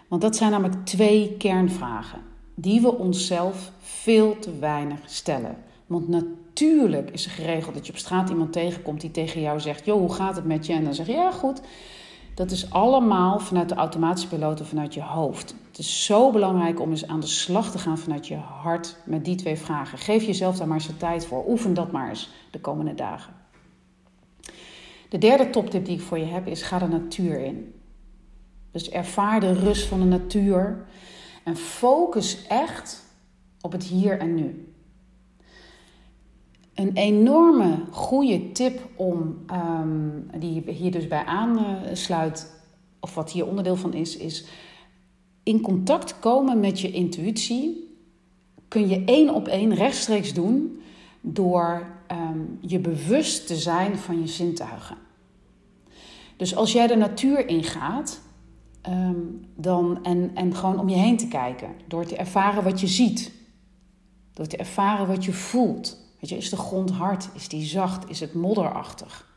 Want 0.07 0.21
dat 0.21 0.35
zijn 0.35 0.51
namelijk 0.51 0.85
twee 0.85 1.35
kernvragen 1.37 2.21
die 2.55 2.81
we 2.81 2.97
onszelf 2.97 3.71
veel 3.79 4.39
te 4.39 4.59
weinig 4.59 4.99
stellen. 5.05 5.57
Want 5.87 6.07
natuurlijk 6.07 7.09
is 7.11 7.25
er 7.25 7.31
geregeld 7.31 7.73
dat 7.73 7.85
je 7.85 7.91
op 7.91 7.97
straat 7.97 8.29
iemand 8.29 8.53
tegenkomt 8.53 9.01
die 9.01 9.11
tegen 9.11 9.41
jou 9.41 9.59
zegt: 9.59 9.85
Joh, 9.85 9.99
hoe 9.99 10.13
gaat 10.13 10.35
het 10.35 10.45
met 10.45 10.65
je? 10.65 10.73
En 10.73 10.83
dan 10.83 10.93
zeg 10.93 11.07
je: 11.07 11.13
Ja, 11.13 11.31
goed. 11.31 11.61
Dat 12.33 12.51
is 12.51 12.71
allemaal 12.71 13.39
vanuit 13.39 13.69
de 13.69 13.75
automatische 13.75 14.27
piloot 14.27 14.61
vanuit 14.61 14.93
je 14.93 15.01
hoofd. 15.01 15.55
Het 15.67 15.79
is 15.79 16.05
zo 16.05 16.31
belangrijk 16.31 16.79
om 16.79 16.89
eens 16.89 17.07
aan 17.07 17.19
de 17.19 17.27
slag 17.27 17.71
te 17.71 17.77
gaan 17.77 17.97
vanuit 17.97 18.27
je 18.27 18.35
hart 18.35 18.97
met 19.05 19.25
die 19.25 19.35
twee 19.35 19.57
vragen. 19.57 19.97
Geef 19.97 20.23
jezelf 20.23 20.57
daar 20.57 20.67
maar 20.67 20.77
eens 20.77 20.87
de 20.87 20.97
tijd 20.97 21.25
voor. 21.25 21.45
Oefen 21.47 21.73
dat 21.73 21.91
maar 21.91 22.09
eens 22.09 22.29
de 22.51 22.59
komende 22.59 22.93
dagen. 22.93 23.33
De 25.09 25.17
derde 25.17 25.49
toptip 25.49 25.85
die 25.85 25.95
ik 25.95 26.01
voor 26.01 26.17
je 26.17 26.25
heb 26.25 26.47
is: 26.47 26.61
ga 26.61 26.79
de 26.79 26.87
natuur 26.87 27.39
in. 27.39 27.73
Dus 28.71 28.89
ervaar 28.89 29.39
de 29.39 29.53
rust 29.53 29.87
van 29.87 29.99
de 29.99 30.05
natuur 30.05 30.85
en 31.43 31.57
focus 31.57 32.47
echt 32.47 33.03
op 33.61 33.71
het 33.71 33.83
hier 33.83 34.19
en 34.19 34.35
nu. 34.35 34.70
Een 36.73 36.93
enorme 36.93 37.83
goede 37.91 38.51
tip 38.51 38.89
om, 38.95 39.37
um, 39.53 40.29
die 40.39 40.63
hier 40.71 40.91
dus 40.91 41.07
bij 41.07 41.25
aansluit, 41.25 42.61
of 42.99 43.15
wat 43.15 43.31
hier 43.31 43.47
onderdeel 43.47 43.75
van 43.75 43.93
is, 43.93 44.17
is 44.17 44.45
in 45.43 45.61
contact 45.61 46.19
komen 46.19 46.59
met 46.59 46.79
je 46.79 46.91
intuïtie. 46.91 47.95
Kun 48.67 48.87
je 48.87 49.03
één 49.05 49.33
op 49.33 49.47
één 49.47 49.73
rechtstreeks 49.73 50.33
doen 50.33 50.81
door 51.21 51.85
um, 52.11 52.57
je 52.61 52.79
bewust 52.79 53.47
te 53.47 53.55
zijn 53.55 53.97
van 53.97 54.19
je 54.19 54.27
zintuigen. 54.27 54.97
Dus 56.37 56.55
als 56.55 56.71
jij 56.71 56.87
de 56.87 56.95
natuur 56.95 57.47
ingaat, 57.47 58.21
um, 58.89 59.45
dan, 59.55 60.03
en, 60.03 60.31
en 60.33 60.55
gewoon 60.55 60.79
om 60.79 60.89
je 60.89 60.95
heen 60.95 61.17
te 61.17 61.27
kijken, 61.27 61.69
door 61.87 62.05
te 62.05 62.15
ervaren 62.15 62.63
wat 62.63 62.79
je 62.79 62.87
ziet, 62.87 63.31
door 64.33 64.47
te 64.47 64.57
ervaren 64.57 65.07
wat 65.07 65.25
je 65.25 65.33
voelt. 65.33 66.00
Is 66.29 66.49
de 66.49 66.57
grond 66.57 66.91
hard? 66.91 67.29
Is 67.33 67.47
die 67.47 67.65
zacht? 67.65 68.09
Is 68.09 68.19
het 68.19 68.33
modderachtig? 68.33 69.29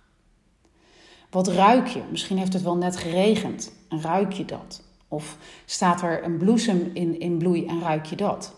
Wat 1.31 1.49
ruik 1.49 1.87
je? 1.87 2.03
Misschien 2.11 2.39
heeft 2.39 2.53
het 2.53 2.63
wel 2.63 2.77
net 2.77 2.97
geregend 2.97 3.73
en 3.89 4.01
ruik 4.01 4.33
je 4.33 4.45
dat? 4.45 4.83
Of 5.09 5.39
staat 5.65 6.03
er 6.03 6.25
een 6.25 6.37
bloesem 6.37 6.91
in, 6.93 7.21
in 7.21 7.39
bloei 7.39 7.67
en 7.67 7.81
ruik 7.81 8.07
je 8.07 8.17
dat? 8.17 8.55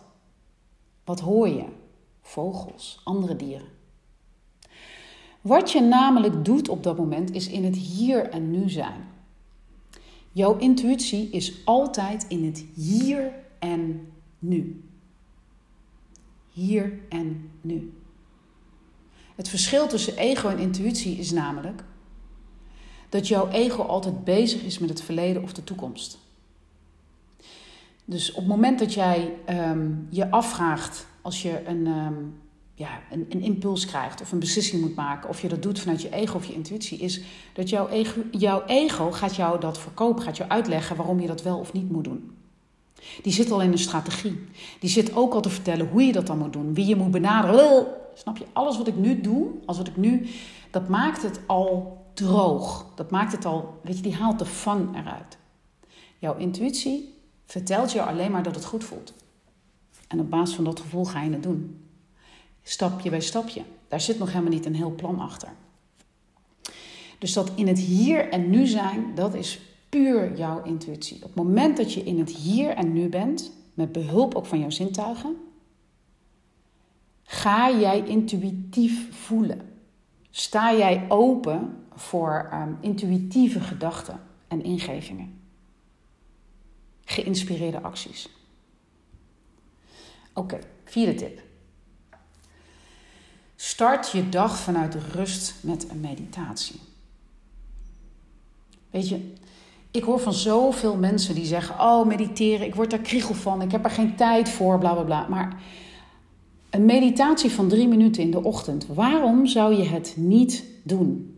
Wat 1.04 1.20
hoor 1.20 1.48
je? 1.48 1.64
Vogels, 2.22 3.00
andere 3.04 3.36
dieren. 3.36 3.68
Wat 5.40 5.72
je 5.72 5.80
namelijk 5.80 6.44
doet 6.44 6.68
op 6.68 6.82
dat 6.82 6.96
moment 6.96 7.30
is 7.30 7.48
in 7.48 7.64
het 7.64 7.76
hier 7.76 8.28
en 8.28 8.50
nu 8.50 8.70
zijn. 8.70 9.08
Jouw 10.32 10.56
intuïtie 10.56 11.30
is 11.30 11.64
altijd 11.64 12.26
in 12.28 12.44
het 12.44 12.64
hier 12.74 13.32
en 13.58 14.08
nu. 14.38 14.84
Hier 16.52 16.98
en 17.08 17.50
nu. 17.60 17.92
Het 19.36 19.48
verschil 19.48 19.86
tussen 19.86 20.16
ego 20.16 20.48
en 20.48 20.58
intuïtie 20.58 21.18
is 21.18 21.30
namelijk 21.30 21.82
dat 23.08 23.28
jouw 23.28 23.48
ego 23.48 23.82
altijd 23.82 24.24
bezig 24.24 24.62
is 24.62 24.78
met 24.78 24.88
het 24.88 25.02
verleden 25.02 25.42
of 25.42 25.52
de 25.52 25.64
toekomst. 25.64 26.18
Dus 28.04 28.30
op 28.30 28.36
het 28.36 28.46
moment 28.46 28.78
dat 28.78 28.94
jij 28.94 29.32
um, 29.50 30.06
je 30.10 30.30
afvraagt 30.30 31.06
als 31.22 31.42
je 31.42 31.66
een, 31.66 31.86
um, 31.86 32.40
ja, 32.74 33.00
een, 33.10 33.26
een, 33.28 33.42
impuls 33.42 33.86
krijgt 33.86 34.20
of 34.20 34.32
een 34.32 34.38
beslissing 34.38 34.82
moet 34.82 34.94
maken, 34.94 35.28
of 35.28 35.42
je 35.42 35.48
dat 35.48 35.62
doet 35.62 35.80
vanuit 35.80 36.02
je 36.02 36.12
ego 36.12 36.36
of 36.36 36.44
je 36.44 36.54
intuïtie, 36.54 36.98
is 36.98 37.20
dat 37.52 37.68
jouw 37.68 37.88
ego, 37.88 38.20
jouw 38.30 38.64
ego 38.66 39.12
gaat 39.12 39.36
jou 39.36 39.60
dat 39.60 39.78
verkopen, 39.78 40.22
gaat 40.22 40.36
jou 40.36 40.50
uitleggen 40.50 40.96
waarom 40.96 41.20
je 41.20 41.26
dat 41.26 41.42
wel 41.42 41.58
of 41.58 41.72
niet 41.72 41.90
moet 41.90 42.04
doen. 42.04 42.30
Die 43.22 43.32
zit 43.32 43.50
al 43.50 43.62
in 43.62 43.72
een 43.72 43.78
strategie. 43.78 44.38
Die 44.80 44.90
zit 44.90 45.16
ook 45.16 45.34
al 45.34 45.40
te 45.40 45.50
vertellen 45.50 45.88
hoe 45.88 46.02
je 46.02 46.12
dat 46.12 46.26
dan 46.26 46.38
moet 46.38 46.52
doen, 46.52 46.74
wie 46.74 46.86
je 46.86 46.96
moet 46.96 47.10
benaderen. 47.10 47.86
Snap 48.18 48.36
je? 48.36 48.46
Alles 48.52 48.76
wat 48.76 48.86
ik 48.86 48.96
nu 48.96 49.20
doe, 49.20 49.48
als 49.66 49.76
wat 49.76 49.86
ik 49.86 49.96
nu, 49.96 50.26
dat 50.70 50.88
maakt 50.88 51.22
het 51.22 51.40
al 51.46 52.04
droog. 52.14 52.86
Dat 52.94 53.10
maakt 53.10 53.32
het 53.32 53.44
al, 53.44 53.80
weet 53.82 53.96
je, 53.96 54.02
die 54.02 54.14
haalt 54.14 54.38
de 54.38 54.46
fun 54.46 54.94
eruit. 54.94 55.38
Jouw 56.18 56.36
intuïtie 56.36 57.14
vertelt 57.46 57.92
je 57.92 58.02
alleen 58.02 58.30
maar 58.30 58.42
dat 58.42 58.54
het 58.54 58.64
goed 58.64 58.84
voelt. 58.84 59.14
En 60.08 60.20
op 60.20 60.30
basis 60.30 60.54
van 60.54 60.64
dat 60.64 60.80
gevoel 60.80 61.04
ga 61.04 61.22
je 61.22 61.30
het 61.30 61.42
doen. 61.42 61.88
Stapje 62.62 63.10
bij 63.10 63.20
stapje. 63.20 63.62
Daar 63.88 64.00
zit 64.00 64.18
nog 64.18 64.28
helemaal 64.28 64.52
niet 64.52 64.66
een 64.66 64.74
heel 64.74 64.94
plan 64.94 65.18
achter. 65.20 65.48
Dus 67.18 67.32
dat 67.32 67.50
in 67.54 67.66
het 67.66 67.78
hier 67.78 68.28
en 68.28 68.50
nu 68.50 68.66
zijn, 68.66 69.14
dat 69.14 69.34
is 69.34 69.60
puur 69.88 70.36
jouw 70.36 70.62
intuïtie. 70.62 71.16
Op 71.16 71.22
het 71.22 71.34
moment 71.34 71.76
dat 71.76 71.92
je 71.92 72.02
in 72.02 72.18
het 72.18 72.30
hier 72.30 72.70
en 72.70 72.92
nu 72.92 73.08
bent, 73.08 73.52
met 73.74 73.92
behulp 73.92 74.34
ook 74.34 74.46
van 74.46 74.58
jouw 74.58 74.70
zintuigen, 74.70 75.36
ga 77.26 77.70
jij 77.78 78.06
intuïtief 78.06 79.24
voelen. 79.24 79.74
Sta 80.30 80.74
jij 80.74 81.04
open 81.08 81.84
voor 81.94 82.50
um, 82.52 82.78
intuïtieve 82.80 83.60
gedachten 83.60 84.20
en 84.48 84.62
ingevingen. 84.62 85.40
Geïnspireerde 87.04 87.82
acties. 87.82 88.28
Oké, 90.34 90.58
vierde 90.84 91.14
tip. 91.14 91.42
Start 93.56 94.10
je 94.10 94.28
dag 94.28 94.58
vanuit 94.58 94.94
rust 94.94 95.54
met 95.62 95.90
een 95.90 96.00
meditatie. 96.00 96.80
Weet 98.90 99.08
je, 99.08 99.32
ik 99.90 100.02
hoor 100.02 100.20
van 100.20 100.32
zoveel 100.32 100.96
mensen 100.96 101.34
die 101.34 101.44
zeggen: 101.44 101.80
Oh, 101.80 102.06
mediteren, 102.06 102.66
ik 102.66 102.74
word 102.74 102.90
daar 102.90 102.98
kriegel 102.98 103.34
van, 103.34 103.62
ik 103.62 103.70
heb 103.70 103.84
er 103.84 103.90
geen 103.90 104.16
tijd 104.16 104.48
voor, 104.48 104.78
bla 104.78 104.92
bla 104.92 105.02
bla. 105.02 105.26
Maar 105.28 105.62
een 106.76 106.84
meditatie 106.84 107.50
van 107.50 107.68
drie 107.68 107.88
minuten 107.88 108.22
in 108.22 108.30
de 108.30 108.42
ochtend, 108.42 108.86
waarom 108.86 109.46
zou 109.46 109.74
je 109.74 109.84
het 109.84 110.14
niet 110.16 110.64
doen? 110.82 111.36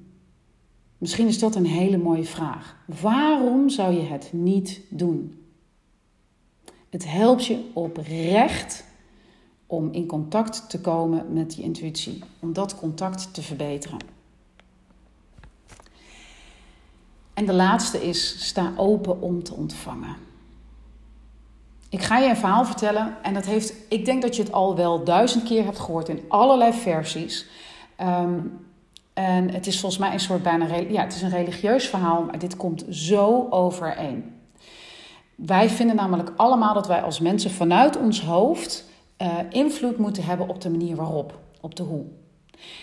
Misschien 0.99 1.27
is 1.27 1.39
dat 1.39 1.55
een 1.55 1.67
hele 1.67 1.99
mooie 1.99 2.25
vraag. 2.25 2.77
Waarom 3.01 3.69
zou 3.69 3.95
je 3.95 4.03
het 4.03 4.31
niet 4.33 4.81
doen? 4.89 5.47
Het 6.91 7.11
helpt 7.11 7.47
je 7.47 7.65
oprecht 7.73 8.85
om 9.67 9.93
in 9.93 10.07
contact 10.07 10.71
te 10.71 10.81
komen 10.81 11.33
met 11.33 11.55
je 11.55 11.63
intuïtie, 11.63 12.23
om 12.41 12.53
dat 12.53 12.75
contact 12.75 13.35
te 13.35 13.43
verbeteren. 13.43 13.99
En 17.35 17.47
de 17.47 17.55
laatste 17.55 18.09
is: 18.09 18.47
sta 18.47 18.73
open 18.77 19.21
om 19.21 19.43
te 19.43 19.55
ontvangen. 19.55 20.28
Ik 21.89 22.03
ga 22.03 22.19
je 22.19 22.29
een 22.29 22.37
verhaal 22.37 22.65
vertellen 22.65 23.17
en 23.23 23.35
dat 23.35 23.47
heeft, 23.47 23.73
ik 23.89 24.05
denk 24.05 24.23
dat 24.23 24.37
je 24.37 24.43
het 24.43 24.53
al 24.53 24.77
wel 24.77 25.05
duizend 25.05 25.45
keer 25.45 25.65
hebt 25.65 25.79
gehoord 25.79 26.09
in 26.09 26.25
allerlei 26.29 26.73
versies. 26.73 27.47
Um, 28.01 28.67
en 29.13 29.51
het 29.51 29.67
is 29.67 29.81
volgens 29.81 30.01
mij 30.01 30.13
een 30.13 30.21
soort 30.21 30.43
bijna, 30.43 30.67
ja, 30.89 31.03
het 31.03 31.15
is 31.15 31.23
een 31.23 31.31
religieus 31.31 31.89
verhaal, 31.89 32.23
maar 32.23 32.39
dit 32.39 32.57
komt 32.57 32.85
zo 32.91 33.47
overeen. 33.51 34.35
Wij 35.35 35.69
vinden 35.71 35.97
namelijk 35.97 36.33
allemaal 36.37 36.75
dat 36.75 36.87
wij 36.87 37.03
als 37.03 37.21
mensen 37.21 37.51
vanuit 37.51 37.97
ons 37.97 38.23
hoofd 38.23 38.85
uh, 39.23 39.29
invloed 39.51 39.99
moeten 39.99 40.25
hebben 40.25 40.49
op 40.49 40.61
de 40.61 40.71
manier 40.71 40.97
waarop, 40.97 41.39
op 41.61 41.75
de 41.75 41.83
hoe. 41.83 42.05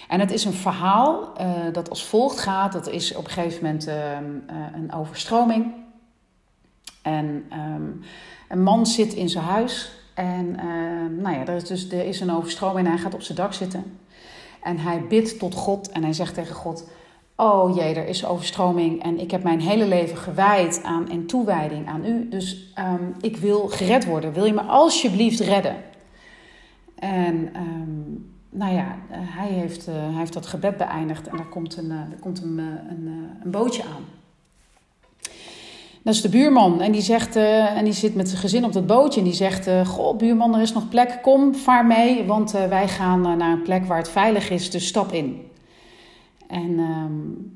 En 0.08 0.20
het 0.20 0.32
is 0.32 0.46
een 0.46 0.54
verhaal 0.54 1.34
uh, 1.42 1.48
dat 1.72 1.90
als 1.90 2.06
volgt 2.06 2.40
gaat. 2.40 2.72
Dat 2.72 2.88
is 2.88 3.16
op 3.16 3.26
een 3.26 3.32
gegeven 3.32 3.64
moment 3.64 3.88
uh, 3.88 3.96
een 4.76 4.94
overstroming. 4.94 5.74
En 7.06 7.46
um, 7.54 8.02
een 8.50 8.64
man 8.64 8.86
zit 8.86 9.14
in 9.14 9.30
zijn 9.30 9.44
huis. 9.44 9.92
En 10.14 10.52
nou 11.22 11.36
ja, 11.36 11.46
er 11.46 11.56
is, 11.56 11.64
dus, 11.64 11.92
er 11.92 12.06
is 12.06 12.20
een 12.20 12.32
overstroming 12.32 12.86
en 12.86 12.94
hij 12.94 13.02
gaat 13.02 13.14
op 13.14 13.22
zijn 13.22 13.38
dak 13.38 13.54
zitten. 13.54 13.98
En 14.64 14.78
hij 14.78 15.02
bidt 15.08 15.40
tot 15.40 15.56
God 15.56 15.90
en 15.90 16.04
hij 16.04 16.14
zegt 16.14 16.34
tegen 16.34 16.56
God: 16.56 16.90
Oh 17.36 17.76
jee, 17.76 17.96
er 17.96 18.08
is 18.08 18.26
overstroming 18.26 19.04
en 19.04 19.20
ik 19.20 19.32
heb 19.32 19.44
mijn 19.44 19.62
hele 19.62 19.88
leven 19.88 20.18
gewijd 20.18 20.82
aan 20.84 21.10
en 21.10 21.26
toewijding 21.26 21.88
aan 21.88 22.06
u. 22.06 22.30
Dus 22.30 22.74
um, 22.80 23.14
ik 23.22 23.38
wil 23.38 23.68
gered 23.68 24.06
worden. 24.06 24.34
Wil 24.34 24.46
je 24.46 24.54
me 24.54 24.62
alsjeblieft 24.62 25.40
redden? 25.40 25.76
En 26.96 27.52
nou 28.56 28.74
ja, 28.74 28.98
hij 29.10 29.48
heeft, 29.48 29.88
uh, 29.88 29.96
hij 29.96 30.14
heeft 30.14 30.34
dat 30.34 30.46
gebed 30.46 30.78
beëindigd 30.78 31.28
en 31.28 31.38
daar 31.38 31.50
komt 31.50 31.78
een, 31.78 31.86
uh, 31.92 32.00
er 32.00 32.20
komt 32.20 32.42
een, 32.42 32.58
een, 32.90 33.30
een 33.44 33.52
bootje 33.52 33.84
aan. 33.84 34.04
Dat 36.06 36.14
is 36.14 36.22
de 36.22 36.30
buurman 36.30 36.82
en 36.82 36.92
die, 36.92 37.02
zegt, 37.02 37.36
uh, 37.36 37.78
en 37.78 37.84
die 37.84 37.94
zit 37.94 38.16
met 38.16 38.30
zijn 38.30 38.42
gezin 38.42 38.66
op 38.66 38.74
dat 38.74 38.88
bootje 38.88 39.20
en 39.20 39.26
die 39.26 39.36
zegt: 39.36 39.68
uh, 39.68 39.86
Goh, 39.86 40.18
buurman, 40.18 40.56
er 40.56 40.62
is 40.62 40.74
nog 40.74 40.90
plek, 40.90 41.20
kom, 41.22 41.56
vaar 41.56 41.86
mee, 41.86 42.26
want 42.26 42.56
uh, 42.56 42.68
wij 42.68 42.88
gaan 42.88 43.22
naar 43.22 43.52
een 43.52 43.62
plek 43.62 43.86
waar 43.86 43.98
het 43.98 44.10
veilig 44.10 44.50
is, 44.50 44.72
dus 44.72 44.88
stap 44.88 45.12
in. 45.12 45.52
En, 46.48 46.80
ehm, 46.80 47.12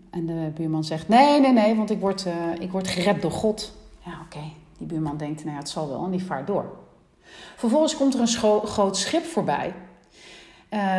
en 0.10 0.25
de 0.25 0.51
buurman 0.56 0.84
zegt: 0.84 1.08
Nee, 1.08 1.39
nee, 1.39 1.51
nee, 1.51 1.75
want 1.75 1.89
ik 1.89 2.00
word, 2.00 2.25
ik 2.60 2.72
word 2.72 2.88
gered 2.88 3.22
door 3.22 3.32
God. 3.32 3.72
Ja, 4.06 4.12
oké. 4.25 4.44
Die 4.77 4.88
buurman 4.88 5.18
denkt: 5.18 5.44
Nou 5.44 5.56
ja, 5.56 5.62
het 5.62 5.70
zal 5.70 5.89
wel. 5.89 6.06
En 6.06 6.12
die 6.12 6.24
vaart 6.24 6.48
door. 6.48 6.77
Vervolgens 7.56 7.96
komt 7.96 8.13
er 8.13 8.20
een 8.20 8.68
groot 8.68 8.98
schip 8.98 9.24
voorbij 9.24 9.74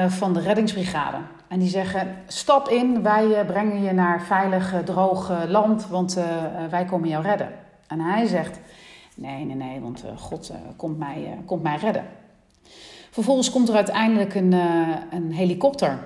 van 0.08 0.32
de 0.32 0.40
reddingsbrigade. 0.40 1.18
En 1.50 1.58
die 1.58 1.68
zeggen: 1.68 2.16
Stap 2.26 2.68
in, 2.68 3.02
wij 3.02 3.44
brengen 3.46 3.82
je 3.82 3.92
naar 3.92 4.22
veilig, 4.22 4.74
droog 4.84 5.32
land, 5.48 5.86
want 5.86 6.18
wij 6.70 6.84
komen 6.84 7.08
jou 7.08 7.24
redden. 7.24 7.48
En 7.86 8.00
hij 8.00 8.26
zegt: 8.26 8.60
Nee, 9.16 9.44
nee, 9.44 9.56
nee, 9.56 9.80
want 9.80 10.04
God 10.16 10.52
komt, 10.76 10.98
mij, 10.98 11.38
komt 11.44 11.62
mij 11.62 11.76
redden. 11.76 12.04
Vervolgens 13.10 13.50
komt 13.50 13.68
er 13.68 13.74
uiteindelijk 13.74 14.34
een, 14.34 14.52
een 15.10 15.32
helikopter 15.32 15.98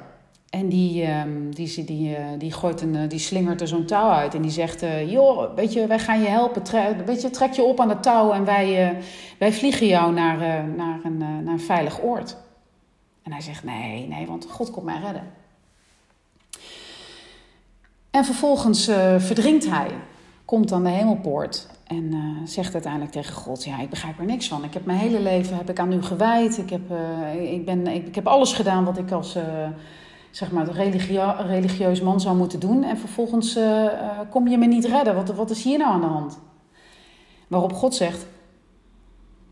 en 0.51 0.69
die, 0.69 1.11
um, 1.11 1.55
die, 1.55 1.85
die, 1.85 2.17
die, 2.39 2.53
gooit 2.53 2.81
een, 2.81 3.09
die 3.09 3.19
slingert 3.19 3.61
er 3.61 3.69
zo'n 3.69 3.85
touw 3.85 4.11
uit. 4.11 4.35
En 4.35 4.43
die 4.43 4.51
zegt: 4.51 4.85
Joh, 5.07 5.55
weet 5.55 5.73
je, 5.73 5.87
wij 5.87 5.99
gaan 5.99 6.21
je 6.21 6.29
helpen. 6.29 6.63
Tre 6.63 6.97
weet 7.07 7.23
je, 7.23 7.31
trek 7.31 7.53
je 7.53 7.63
op 7.63 7.81
aan 7.81 7.89
het 7.89 8.03
touw 8.03 8.33
en 8.33 8.45
wij, 8.45 8.97
wij 9.39 9.53
vliegen 9.53 9.87
jou 9.87 10.13
naar, 10.13 10.39
naar, 10.69 11.01
een, 11.05 11.19
naar 11.19 11.53
een 11.53 11.61
veilig 11.61 12.03
oord. 12.03 12.37
En 13.25 13.33
hij 13.33 13.41
zegt: 13.41 13.65
Nee, 13.65 14.09
nee, 14.09 14.27
want 14.27 14.47
God 14.51 14.71
komt 14.71 14.85
mij 14.85 15.01
redden. 15.01 15.33
En 18.11 18.25
vervolgens 18.25 18.85
verdrinkt 19.19 19.69
hij, 19.69 19.91
komt 20.45 20.73
aan 20.73 20.85
de 20.85 20.91
hemelpoort 20.91 21.69
en 21.87 22.13
zegt 22.45 22.73
uiteindelijk 22.73 23.13
tegen 23.13 23.35
God: 23.35 23.65
Ja, 23.65 23.81
ik 23.81 23.91
begrijp 23.91 24.19
er 24.19 24.25
niks 24.25 24.49
van. 24.49 24.65
Ik 24.65 24.75
heb 24.75 24.85
mijn 24.85 24.99
hele 24.99 25.21
leven 25.21 25.57
heb 25.57 25.71
ik 25.71 25.79
aan 25.79 25.93
u 25.93 26.03
gewijd. 26.03 26.59
Ik 26.59 26.71
heb, 26.71 26.93
ik 27.41 27.65
ben, 27.65 27.87
ik, 27.87 28.15
heb 28.15 28.27
alles 28.27 28.53
gedaan 28.53 28.85
wat 28.85 28.99
ik 28.99 29.11
als 29.11 29.37
zeg 30.37 30.51
maar, 30.51 30.69
religieus 31.47 32.01
man 32.01 32.21
zou 32.21 32.37
moeten 32.37 32.61
doen. 32.61 32.85
En 32.85 32.99
vervolgens 32.99 33.57
uh, 33.57 33.89
kom 34.31 34.49
je 34.49 34.59
me 34.59 34.67
niet 34.67 34.85
redden. 34.85 35.15
Wat, 35.15 35.35
wat 35.35 35.51
is 35.51 35.63
hier 35.63 35.79
nou 35.79 35.93
aan 35.93 36.01
de 36.01 36.07
hand? 36.07 36.39
Waarop 37.49 37.73
God 37.73 37.95
zegt: 37.95 38.27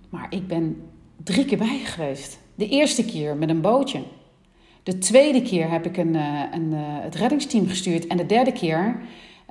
Maar 0.09 0.27
ik 0.31 0.47
ben 0.47 0.91
drie 1.17 1.45
keer 1.45 1.59
bij 1.59 1.79
je 1.79 1.85
geweest. 1.85 2.39
De 2.55 2.69
eerste 2.69 3.05
keer 3.05 3.37
met 3.37 3.49
een 3.49 3.61
bootje. 3.61 4.03
De 4.83 4.99
tweede 4.99 5.43
keer 5.43 5.71
heb 5.71 5.87
ik 5.87 5.97
een, 5.97 6.15
uh, 6.15 6.43
een, 6.53 6.73
het 6.75 7.15
reddingsteam 7.15 7.69
gestuurd. 7.69 8.07
En 8.07 8.17
de 8.17 8.27
derde 8.27 8.53
keer 8.53 9.03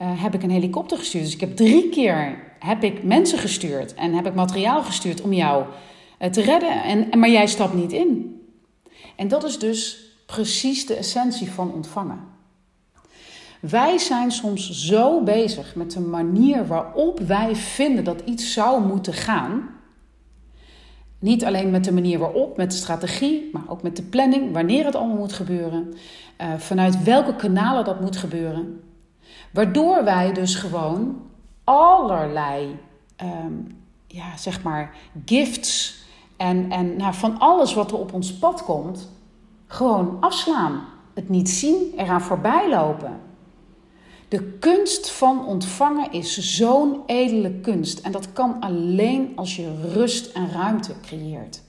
heb 0.03 0.33
ik 0.33 0.43
een 0.43 0.51
helikopter 0.51 0.97
gestuurd. 0.97 1.23
Dus 1.23 1.33
ik 1.33 1.39
heb 1.39 1.55
drie 1.55 1.89
keer 1.89 2.43
heb 2.59 2.83
ik 2.83 3.03
mensen 3.03 3.39
gestuurd. 3.39 3.93
En 3.93 4.13
heb 4.13 4.25
ik 4.25 4.33
materiaal 4.33 4.83
gestuurd 4.83 5.21
om 5.21 5.33
jou 5.33 5.65
te 6.31 6.41
redden. 6.41 6.83
En, 6.83 7.19
maar 7.19 7.29
jij 7.29 7.47
stapt 7.47 7.73
niet 7.73 7.91
in. 7.91 8.41
En 9.15 9.27
dat 9.27 9.43
is 9.43 9.59
dus 9.59 9.99
precies 10.25 10.85
de 10.85 10.95
essentie 10.95 11.51
van 11.51 11.73
ontvangen. 11.73 12.19
Wij 13.61 13.97
zijn 13.97 14.31
soms 14.31 14.69
zo 14.69 15.23
bezig 15.23 15.75
met 15.75 15.91
de 15.91 15.99
manier 15.99 16.67
waarop 16.67 17.19
wij 17.19 17.55
vinden 17.55 18.03
dat 18.03 18.21
iets 18.25 18.53
zou 18.53 18.85
moeten 18.85 19.13
gaan. 19.13 19.69
Niet 21.21 21.45
alleen 21.45 21.71
met 21.71 21.83
de 21.83 21.93
manier 21.93 22.19
waarop, 22.19 22.57
met 22.57 22.71
de 22.71 22.77
strategie, 22.77 23.49
maar 23.53 23.63
ook 23.67 23.81
met 23.81 23.95
de 23.95 24.03
planning, 24.03 24.53
wanneer 24.53 24.85
het 24.85 24.95
allemaal 24.95 25.17
moet 25.17 25.33
gebeuren, 25.33 25.93
uh, 26.41 26.53
vanuit 26.57 27.03
welke 27.03 27.35
kanalen 27.35 27.85
dat 27.85 28.01
moet 28.01 28.17
gebeuren. 28.17 28.81
Waardoor 29.51 30.03
wij 30.03 30.33
dus 30.33 30.55
gewoon 30.55 31.21
allerlei, 31.63 32.79
um, 33.23 33.77
ja, 34.07 34.37
zeg 34.37 34.63
maar, 34.63 34.95
gifts 35.25 36.03
en, 36.37 36.71
en 36.71 36.95
nou, 36.97 37.13
van 37.13 37.39
alles 37.39 37.73
wat 37.73 37.91
er 37.91 37.97
op 37.97 38.13
ons 38.13 38.33
pad 38.33 38.63
komt, 38.63 39.09
gewoon 39.67 40.17
afslaan. 40.19 40.81
Het 41.13 41.29
niet 41.29 41.49
zien, 41.49 41.93
eraan 41.97 42.21
voorbij 42.21 42.69
lopen. 42.69 43.19
De 44.31 44.43
kunst 44.59 45.09
van 45.09 45.45
ontvangen 45.45 46.11
is 46.11 46.37
zo'n 46.37 47.03
edele 47.05 47.51
kunst. 47.51 47.99
En 47.99 48.11
dat 48.11 48.33
kan 48.33 48.59
alleen 48.59 49.31
als 49.35 49.55
je 49.55 49.91
rust 49.93 50.25
en 50.25 50.51
ruimte 50.51 50.93
creëert. 51.01 51.61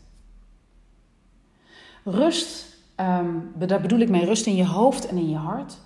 Rust, 2.04 2.76
um, 2.96 3.52
daar 3.58 3.80
bedoel 3.80 3.98
ik 3.98 4.08
mee 4.08 4.24
rust 4.24 4.46
in 4.46 4.54
je 4.54 4.66
hoofd 4.66 5.06
en 5.06 5.16
in 5.16 5.28
je 5.28 5.36
hart. 5.36 5.78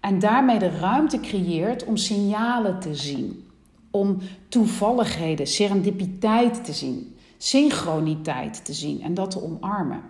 En 0.00 0.18
daarmee 0.18 0.58
de 0.58 0.78
ruimte 0.78 1.20
creëert 1.20 1.84
om 1.84 1.96
signalen 1.96 2.80
te 2.80 2.94
zien. 2.94 3.48
Om 3.90 4.18
toevalligheden, 4.48 5.46
serendipiteit 5.46 6.64
te 6.64 6.72
zien. 6.72 7.16
Synchroniteit 7.38 8.64
te 8.64 8.72
zien 8.72 9.02
en 9.02 9.14
dat 9.14 9.30
te 9.30 9.42
omarmen. 9.42 10.02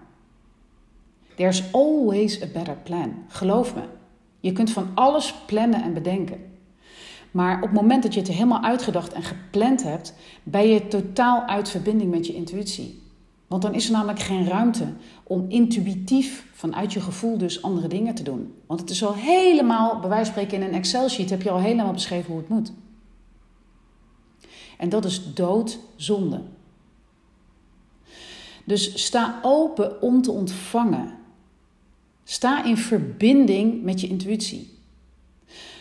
There's 1.35 1.73
always 1.73 2.43
a 2.43 2.47
better 2.47 2.77
plan. 2.77 3.15
Geloof 3.29 3.75
me. 3.75 3.99
Je 4.41 4.53
kunt 4.53 4.71
van 4.71 4.89
alles 4.95 5.35
plannen 5.47 5.83
en 5.83 5.95
bedenken. 5.95 6.39
Maar 7.31 7.57
op 7.57 7.69
het 7.69 7.81
moment 7.81 8.03
dat 8.03 8.15
je 8.15 8.21
het 8.21 8.29
helemaal 8.29 8.63
uitgedacht 8.63 9.13
en 9.13 9.23
gepland 9.23 9.83
hebt, 9.83 10.15
ben 10.43 10.69
je 10.69 10.89
totaal 10.89 11.47
uit 11.47 11.69
verbinding 11.69 12.11
met 12.11 12.27
je 12.27 12.35
intuïtie. 12.35 13.03
Want 13.47 13.63
dan 13.63 13.75
is 13.75 13.87
er 13.87 13.93
namelijk 13.93 14.19
geen 14.19 14.47
ruimte 14.47 14.93
om 15.23 15.45
intuïtief 15.49 16.47
vanuit 16.53 16.93
je 16.93 17.01
gevoel 17.01 17.39
dus 17.39 17.63
andere 17.63 17.89
dingen 17.89 18.15
te 18.15 18.23
doen. 18.23 18.55
Want 18.67 18.81
het 18.81 18.91
is 18.91 19.05
al 19.05 19.15
helemaal, 19.15 20.01
bij 20.01 20.09
wijze 20.09 20.25
van 20.25 20.33
spreken 20.33 20.63
in 20.63 20.69
een 20.69 20.79
Excel-sheet 20.79 21.31
heb 21.31 21.43
je 21.43 21.51
al 21.51 21.61
helemaal 21.61 21.93
beschreven 21.93 22.31
hoe 22.31 22.41
het 22.41 22.49
moet. 22.49 22.73
En 24.79 24.89
dat 24.89 25.05
is 25.05 25.35
doodzonde. 25.35 26.41
Dus 28.65 29.07
sta 29.07 29.39
open 29.43 30.03
om 30.03 30.23
te 30.23 30.31
ontvangen. 30.31 31.19
Sta 32.31 32.65
in 32.65 32.77
verbinding 32.77 33.83
met 33.83 34.01
je 34.01 34.09
intuïtie. 34.09 34.79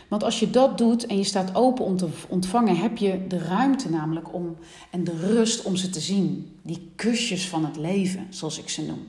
Want 0.07 0.23
als 0.23 0.39
je 0.39 0.49
dat 0.49 0.77
doet 0.77 1.05
en 1.05 1.17
je 1.17 1.23
staat 1.23 1.55
open 1.55 1.85
om 1.85 1.97
te 1.97 2.07
ontvangen, 2.29 2.77
heb 2.77 2.97
je 2.97 3.27
de 3.27 3.37
ruimte 3.37 3.89
namelijk 3.89 4.33
om 4.33 4.57
en 4.91 5.03
de 5.03 5.15
rust 5.17 5.63
om 5.63 5.75
ze 5.75 5.89
te 5.89 5.99
zien. 5.99 6.57
Die 6.61 6.91
kusjes 6.95 7.47
van 7.47 7.65
het 7.65 7.77
leven, 7.77 8.27
zoals 8.29 8.59
ik 8.59 8.69
ze 8.69 8.85
noem. 8.85 9.07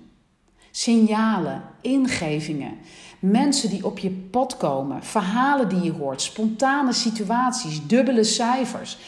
Signalen, 0.70 1.62
ingevingen, 1.80 2.76
mensen 3.18 3.70
die 3.70 3.84
op 3.84 3.98
je 3.98 4.10
pad 4.10 4.56
komen, 4.56 5.04
verhalen 5.04 5.68
die 5.68 5.80
je 5.82 5.92
hoort, 5.92 6.22
spontane 6.22 6.92
situaties, 6.92 7.86
dubbele 7.86 8.24
cijfers. 8.24 8.98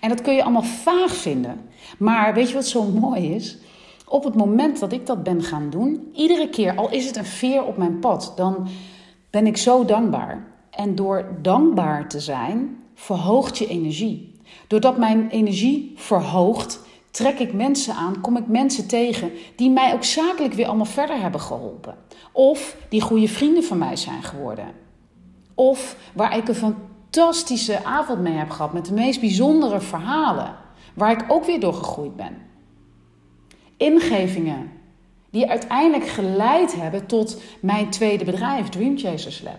En 0.00 0.08
dat 0.08 0.22
kun 0.22 0.34
je 0.34 0.42
allemaal 0.42 0.62
vaag 0.62 1.14
vinden. 1.14 1.60
Maar 1.98 2.34
weet 2.34 2.48
je 2.48 2.54
wat 2.54 2.66
zo 2.66 2.84
mooi 2.84 3.34
is? 3.34 3.56
Op 4.08 4.24
het 4.24 4.34
moment 4.34 4.80
dat 4.80 4.92
ik 4.92 5.06
dat 5.06 5.22
ben 5.22 5.42
gaan 5.42 5.70
doen, 5.70 6.10
iedere 6.12 6.48
keer, 6.48 6.76
al 6.76 6.90
is 6.90 7.06
het 7.06 7.16
een 7.16 7.24
veer 7.24 7.64
op 7.64 7.76
mijn 7.76 7.98
pad, 7.98 8.32
dan 8.36 8.68
ben 9.30 9.46
ik 9.46 9.56
zo 9.56 9.84
dankbaar. 9.84 10.46
En 10.70 10.94
door 10.94 11.28
dankbaar 11.42 12.08
te 12.08 12.20
zijn, 12.20 12.82
verhoogt 12.94 13.58
je 13.58 13.66
energie. 13.66 14.40
Doordat 14.66 14.98
mijn 14.98 15.28
energie 15.28 15.92
verhoogt, 15.96 16.80
trek 17.10 17.38
ik 17.38 17.52
mensen 17.52 17.94
aan, 17.94 18.20
kom 18.20 18.36
ik 18.36 18.46
mensen 18.46 18.88
tegen 18.88 19.30
die 19.56 19.70
mij 19.70 19.94
ook 19.94 20.04
zakelijk 20.04 20.54
weer 20.54 20.66
allemaal 20.66 20.84
verder 20.84 21.20
hebben 21.20 21.40
geholpen. 21.40 21.94
Of 22.32 22.76
die 22.88 23.00
goede 23.00 23.28
vrienden 23.28 23.64
van 23.64 23.78
mij 23.78 23.96
zijn 23.96 24.22
geworden. 24.22 24.66
Of 25.54 25.96
waar 26.14 26.36
ik 26.36 26.48
een 26.48 26.54
fantastische 26.54 27.84
avond 27.84 28.20
mee 28.20 28.34
heb 28.34 28.50
gehad 28.50 28.72
met 28.72 28.86
de 28.86 28.94
meest 28.94 29.20
bijzondere 29.20 29.80
verhalen, 29.80 30.56
waar 30.94 31.10
ik 31.10 31.24
ook 31.28 31.44
weer 31.44 31.60
door 31.60 31.74
gegroeid 31.74 32.16
ben 32.16 32.45
ingevingen 33.76 34.70
die 35.30 35.48
uiteindelijk 35.48 36.08
geleid 36.08 36.74
hebben 36.74 37.06
tot 37.06 37.42
mijn 37.60 37.90
tweede 37.90 38.24
bedrijf, 38.24 38.68
Dream 38.68 38.98
Chasers 38.98 39.42
Lab. 39.42 39.58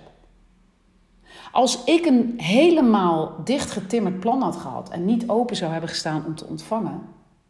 Als 1.51 1.83
ik 1.83 2.05
een 2.05 2.33
helemaal 2.37 3.35
dichtgetimmerd 3.43 4.19
plan 4.19 4.41
had 4.41 4.55
gehad 4.55 4.89
en 4.89 5.05
niet 5.05 5.29
open 5.29 5.55
zou 5.55 5.71
hebben 5.71 5.89
gestaan 5.89 6.25
om 6.25 6.35
te 6.35 6.45
ontvangen, 6.45 7.01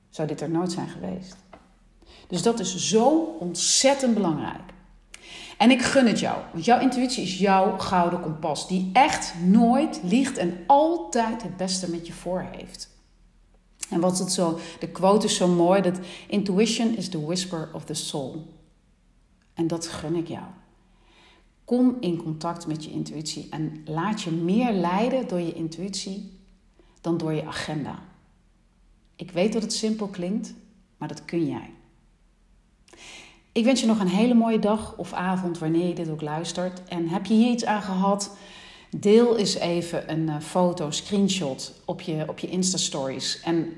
zou 0.09 0.27
dit 0.27 0.41
er 0.41 0.49
nooit 0.49 0.71
zijn 0.71 0.87
geweest. 0.87 1.35
Dus 2.27 2.41
dat 2.41 2.59
is 2.59 2.75
zo 2.89 3.35
ontzettend 3.39 4.13
belangrijk. 4.13 4.73
En 5.57 5.71
ik 5.71 5.81
gun 5.81 6.07
het 6.07 6.19
jou, 6.19 6.37
want 6.51 6.65
jouw 6.65 6.79
intuïtie 6.79 7.23
is 7.23 7.37
jouw 7.37 7.77
gouden 7.77 8.21
kompas, 8.21 8.67
die 8.67 8.89
echt 8.93 9.33
nooit 9.43 9.99
liegt 10.03 10.37
en 10.37 10.63
altijd 10.67 11.43
het 11.43 11.57
beste 11.57 11.89
met 11.89 12.07
je 12.07 12.13
voor 12.13 12.47
heeft. 12.51 12.96
En 13.89 13.99
wat 13.99 14.19
het 14.19 14.31
zo? 14.31 14.59
De 14.79 14.89
quote 14.89 15.25
is 15.25 15.35
zo 15.35 15.47
mooi 15.47 15.81
dat 15.81 15.99
intuition 16.27 16.95
is 16.95 17.09
the 17.09 17.25
whisper 17.25 17.69
of 17.73 17.85
the 17.85 17.93
soul. 17.93 18.53
En 19.53 19.67
dat 19.67 19.87
gun 19.87 20.15
ik 20.15 20.27
jou. 20.27 20.45
Kom 21.65 21.97
in 21.99 22.17
contact 22.17 22.67
met 22.67 22.83
je 22.83 22.91
intuïtie 22.91 23.47
en 23.49 23.81
laat 23.85 24.21
je 24.21 24.31
meer 24.31 24.71
leiden 24.71 25.27
door 25.27 25.39
je 25.39 25.53
intuïtie 25.53 26.39
dan 27.01 27.17
door 27.17 27.33
je 27.33 27.45
agenda. 27.45 27.99
Ik 29.15 29.31
weet 29.31 29.53
dat 29.53 29.61
het 29.61 29.73
simpel 29.73 30.07
klinkt, 30.07 30.53
maar 30.97 31.07
dat 31.07 31.25
kun 31.25 31.45
jij. 31.45 31.71
Ik 33.51 33.63
wens 33.63 33.81
je 33.81 33.87
nog 33.87 33.99
een 33.99 34.07
hele 34.07 34.33
mooie 34.33 34.59
dag 34.59 34.97
of 34.97 35.13
avond 35.13 35.57
wanneer 35.57 35.87
je 35.87 35.95
dit 35.95 36.09
ook 36.09 36.21
luistert. 36.21 36.83
En 36.83 37.07
heb 37.07 37.25
je 37.25 37.33
hier 37.33 37.51
iets 37.51 37.65
aan 37.65 37.81
gehad? 37.81 38.37
Deel 38.89 39.37
eens 39.37 39.55
even 39.55 40.11
een 40.11 40.27
uh, 40.27 40.39
foto, 40.39 40.91
screenshot 40.91 41.73
op 41.85 42.01
je, 42.01 42.23
op 42.27 42.39
je 42.39 42.47
Insta-stories. 42.47 43.41
En 43.43 43.73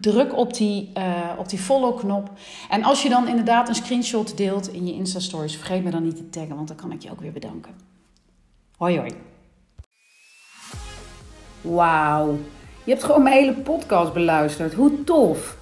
druk 0.00 0.36
op 0.36 0.54
die, 0.54 0.90
uh, 0.98 1.30
op 1.38 1.48
die 1.48 1.58
follow-knop. 1.58 2.30
En 2.70 2.82
als 2.82 3.02
je 3.02 3.08
dan 3.08 3.28
inderdaad 3.28 3.68
een 3.68 3.74
screenshot 3.74 4.36
deelt 4.36 4.72
in 4.72 4.86
je 4.86 4.92
Insta-stories, 4.92 5.56
vergeet 5.56 5.84
me 5.84 5.90
dan 5.90 6.02
niet 6.02 6.16
te 6.16 6.30
taggen, 6.30 6.56
want 6.56 6.68
dan 6.68 6.76
kan 6.76 6.92
ik 6.92 7.02
je 7.02 7.10
ook 7.10 7.20
weer 7.20 7.32
bedanken. 7.32 7.74
Hoi 8.76 8.98
hoi. 8.98 9.12
Wauw, 11.60 12.38
je 12.84 12.90
hebt 12.90 13.04
gewoon 13.04 13.22
mijn 13.22 13.36
hele 13.36 13.54
podcast 13.54 14.12
beluisterd. 14.12 14.74
Hoe 14.74 15.04
tof! 15.04 15.56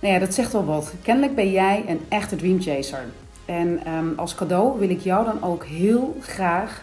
Nou 0.00 0.14
ja, 0.14 0.18
dat 0.20 0.34
zegt 0.34 0.52
wel 0.52 0.64
wat. 0.64 0.92
Kennelijk 1.02 1.34
ben 1.34 1.50
jij 1.50 1.84
een 1.88 2.00
echte 2.08 2.36
dreamchaser. 2.36 3.04
En 3.44 3.92
um, 3.92 4.12
als 4.16 4.34
cadeau 4.34 4.78
wil 4.78 4.90
ik 4.90 5.00
jou 5.00 5.24
dan 5.24 5.42
ook 5.42 5.64
heel 5.64 6.16
graag 6.20 6.82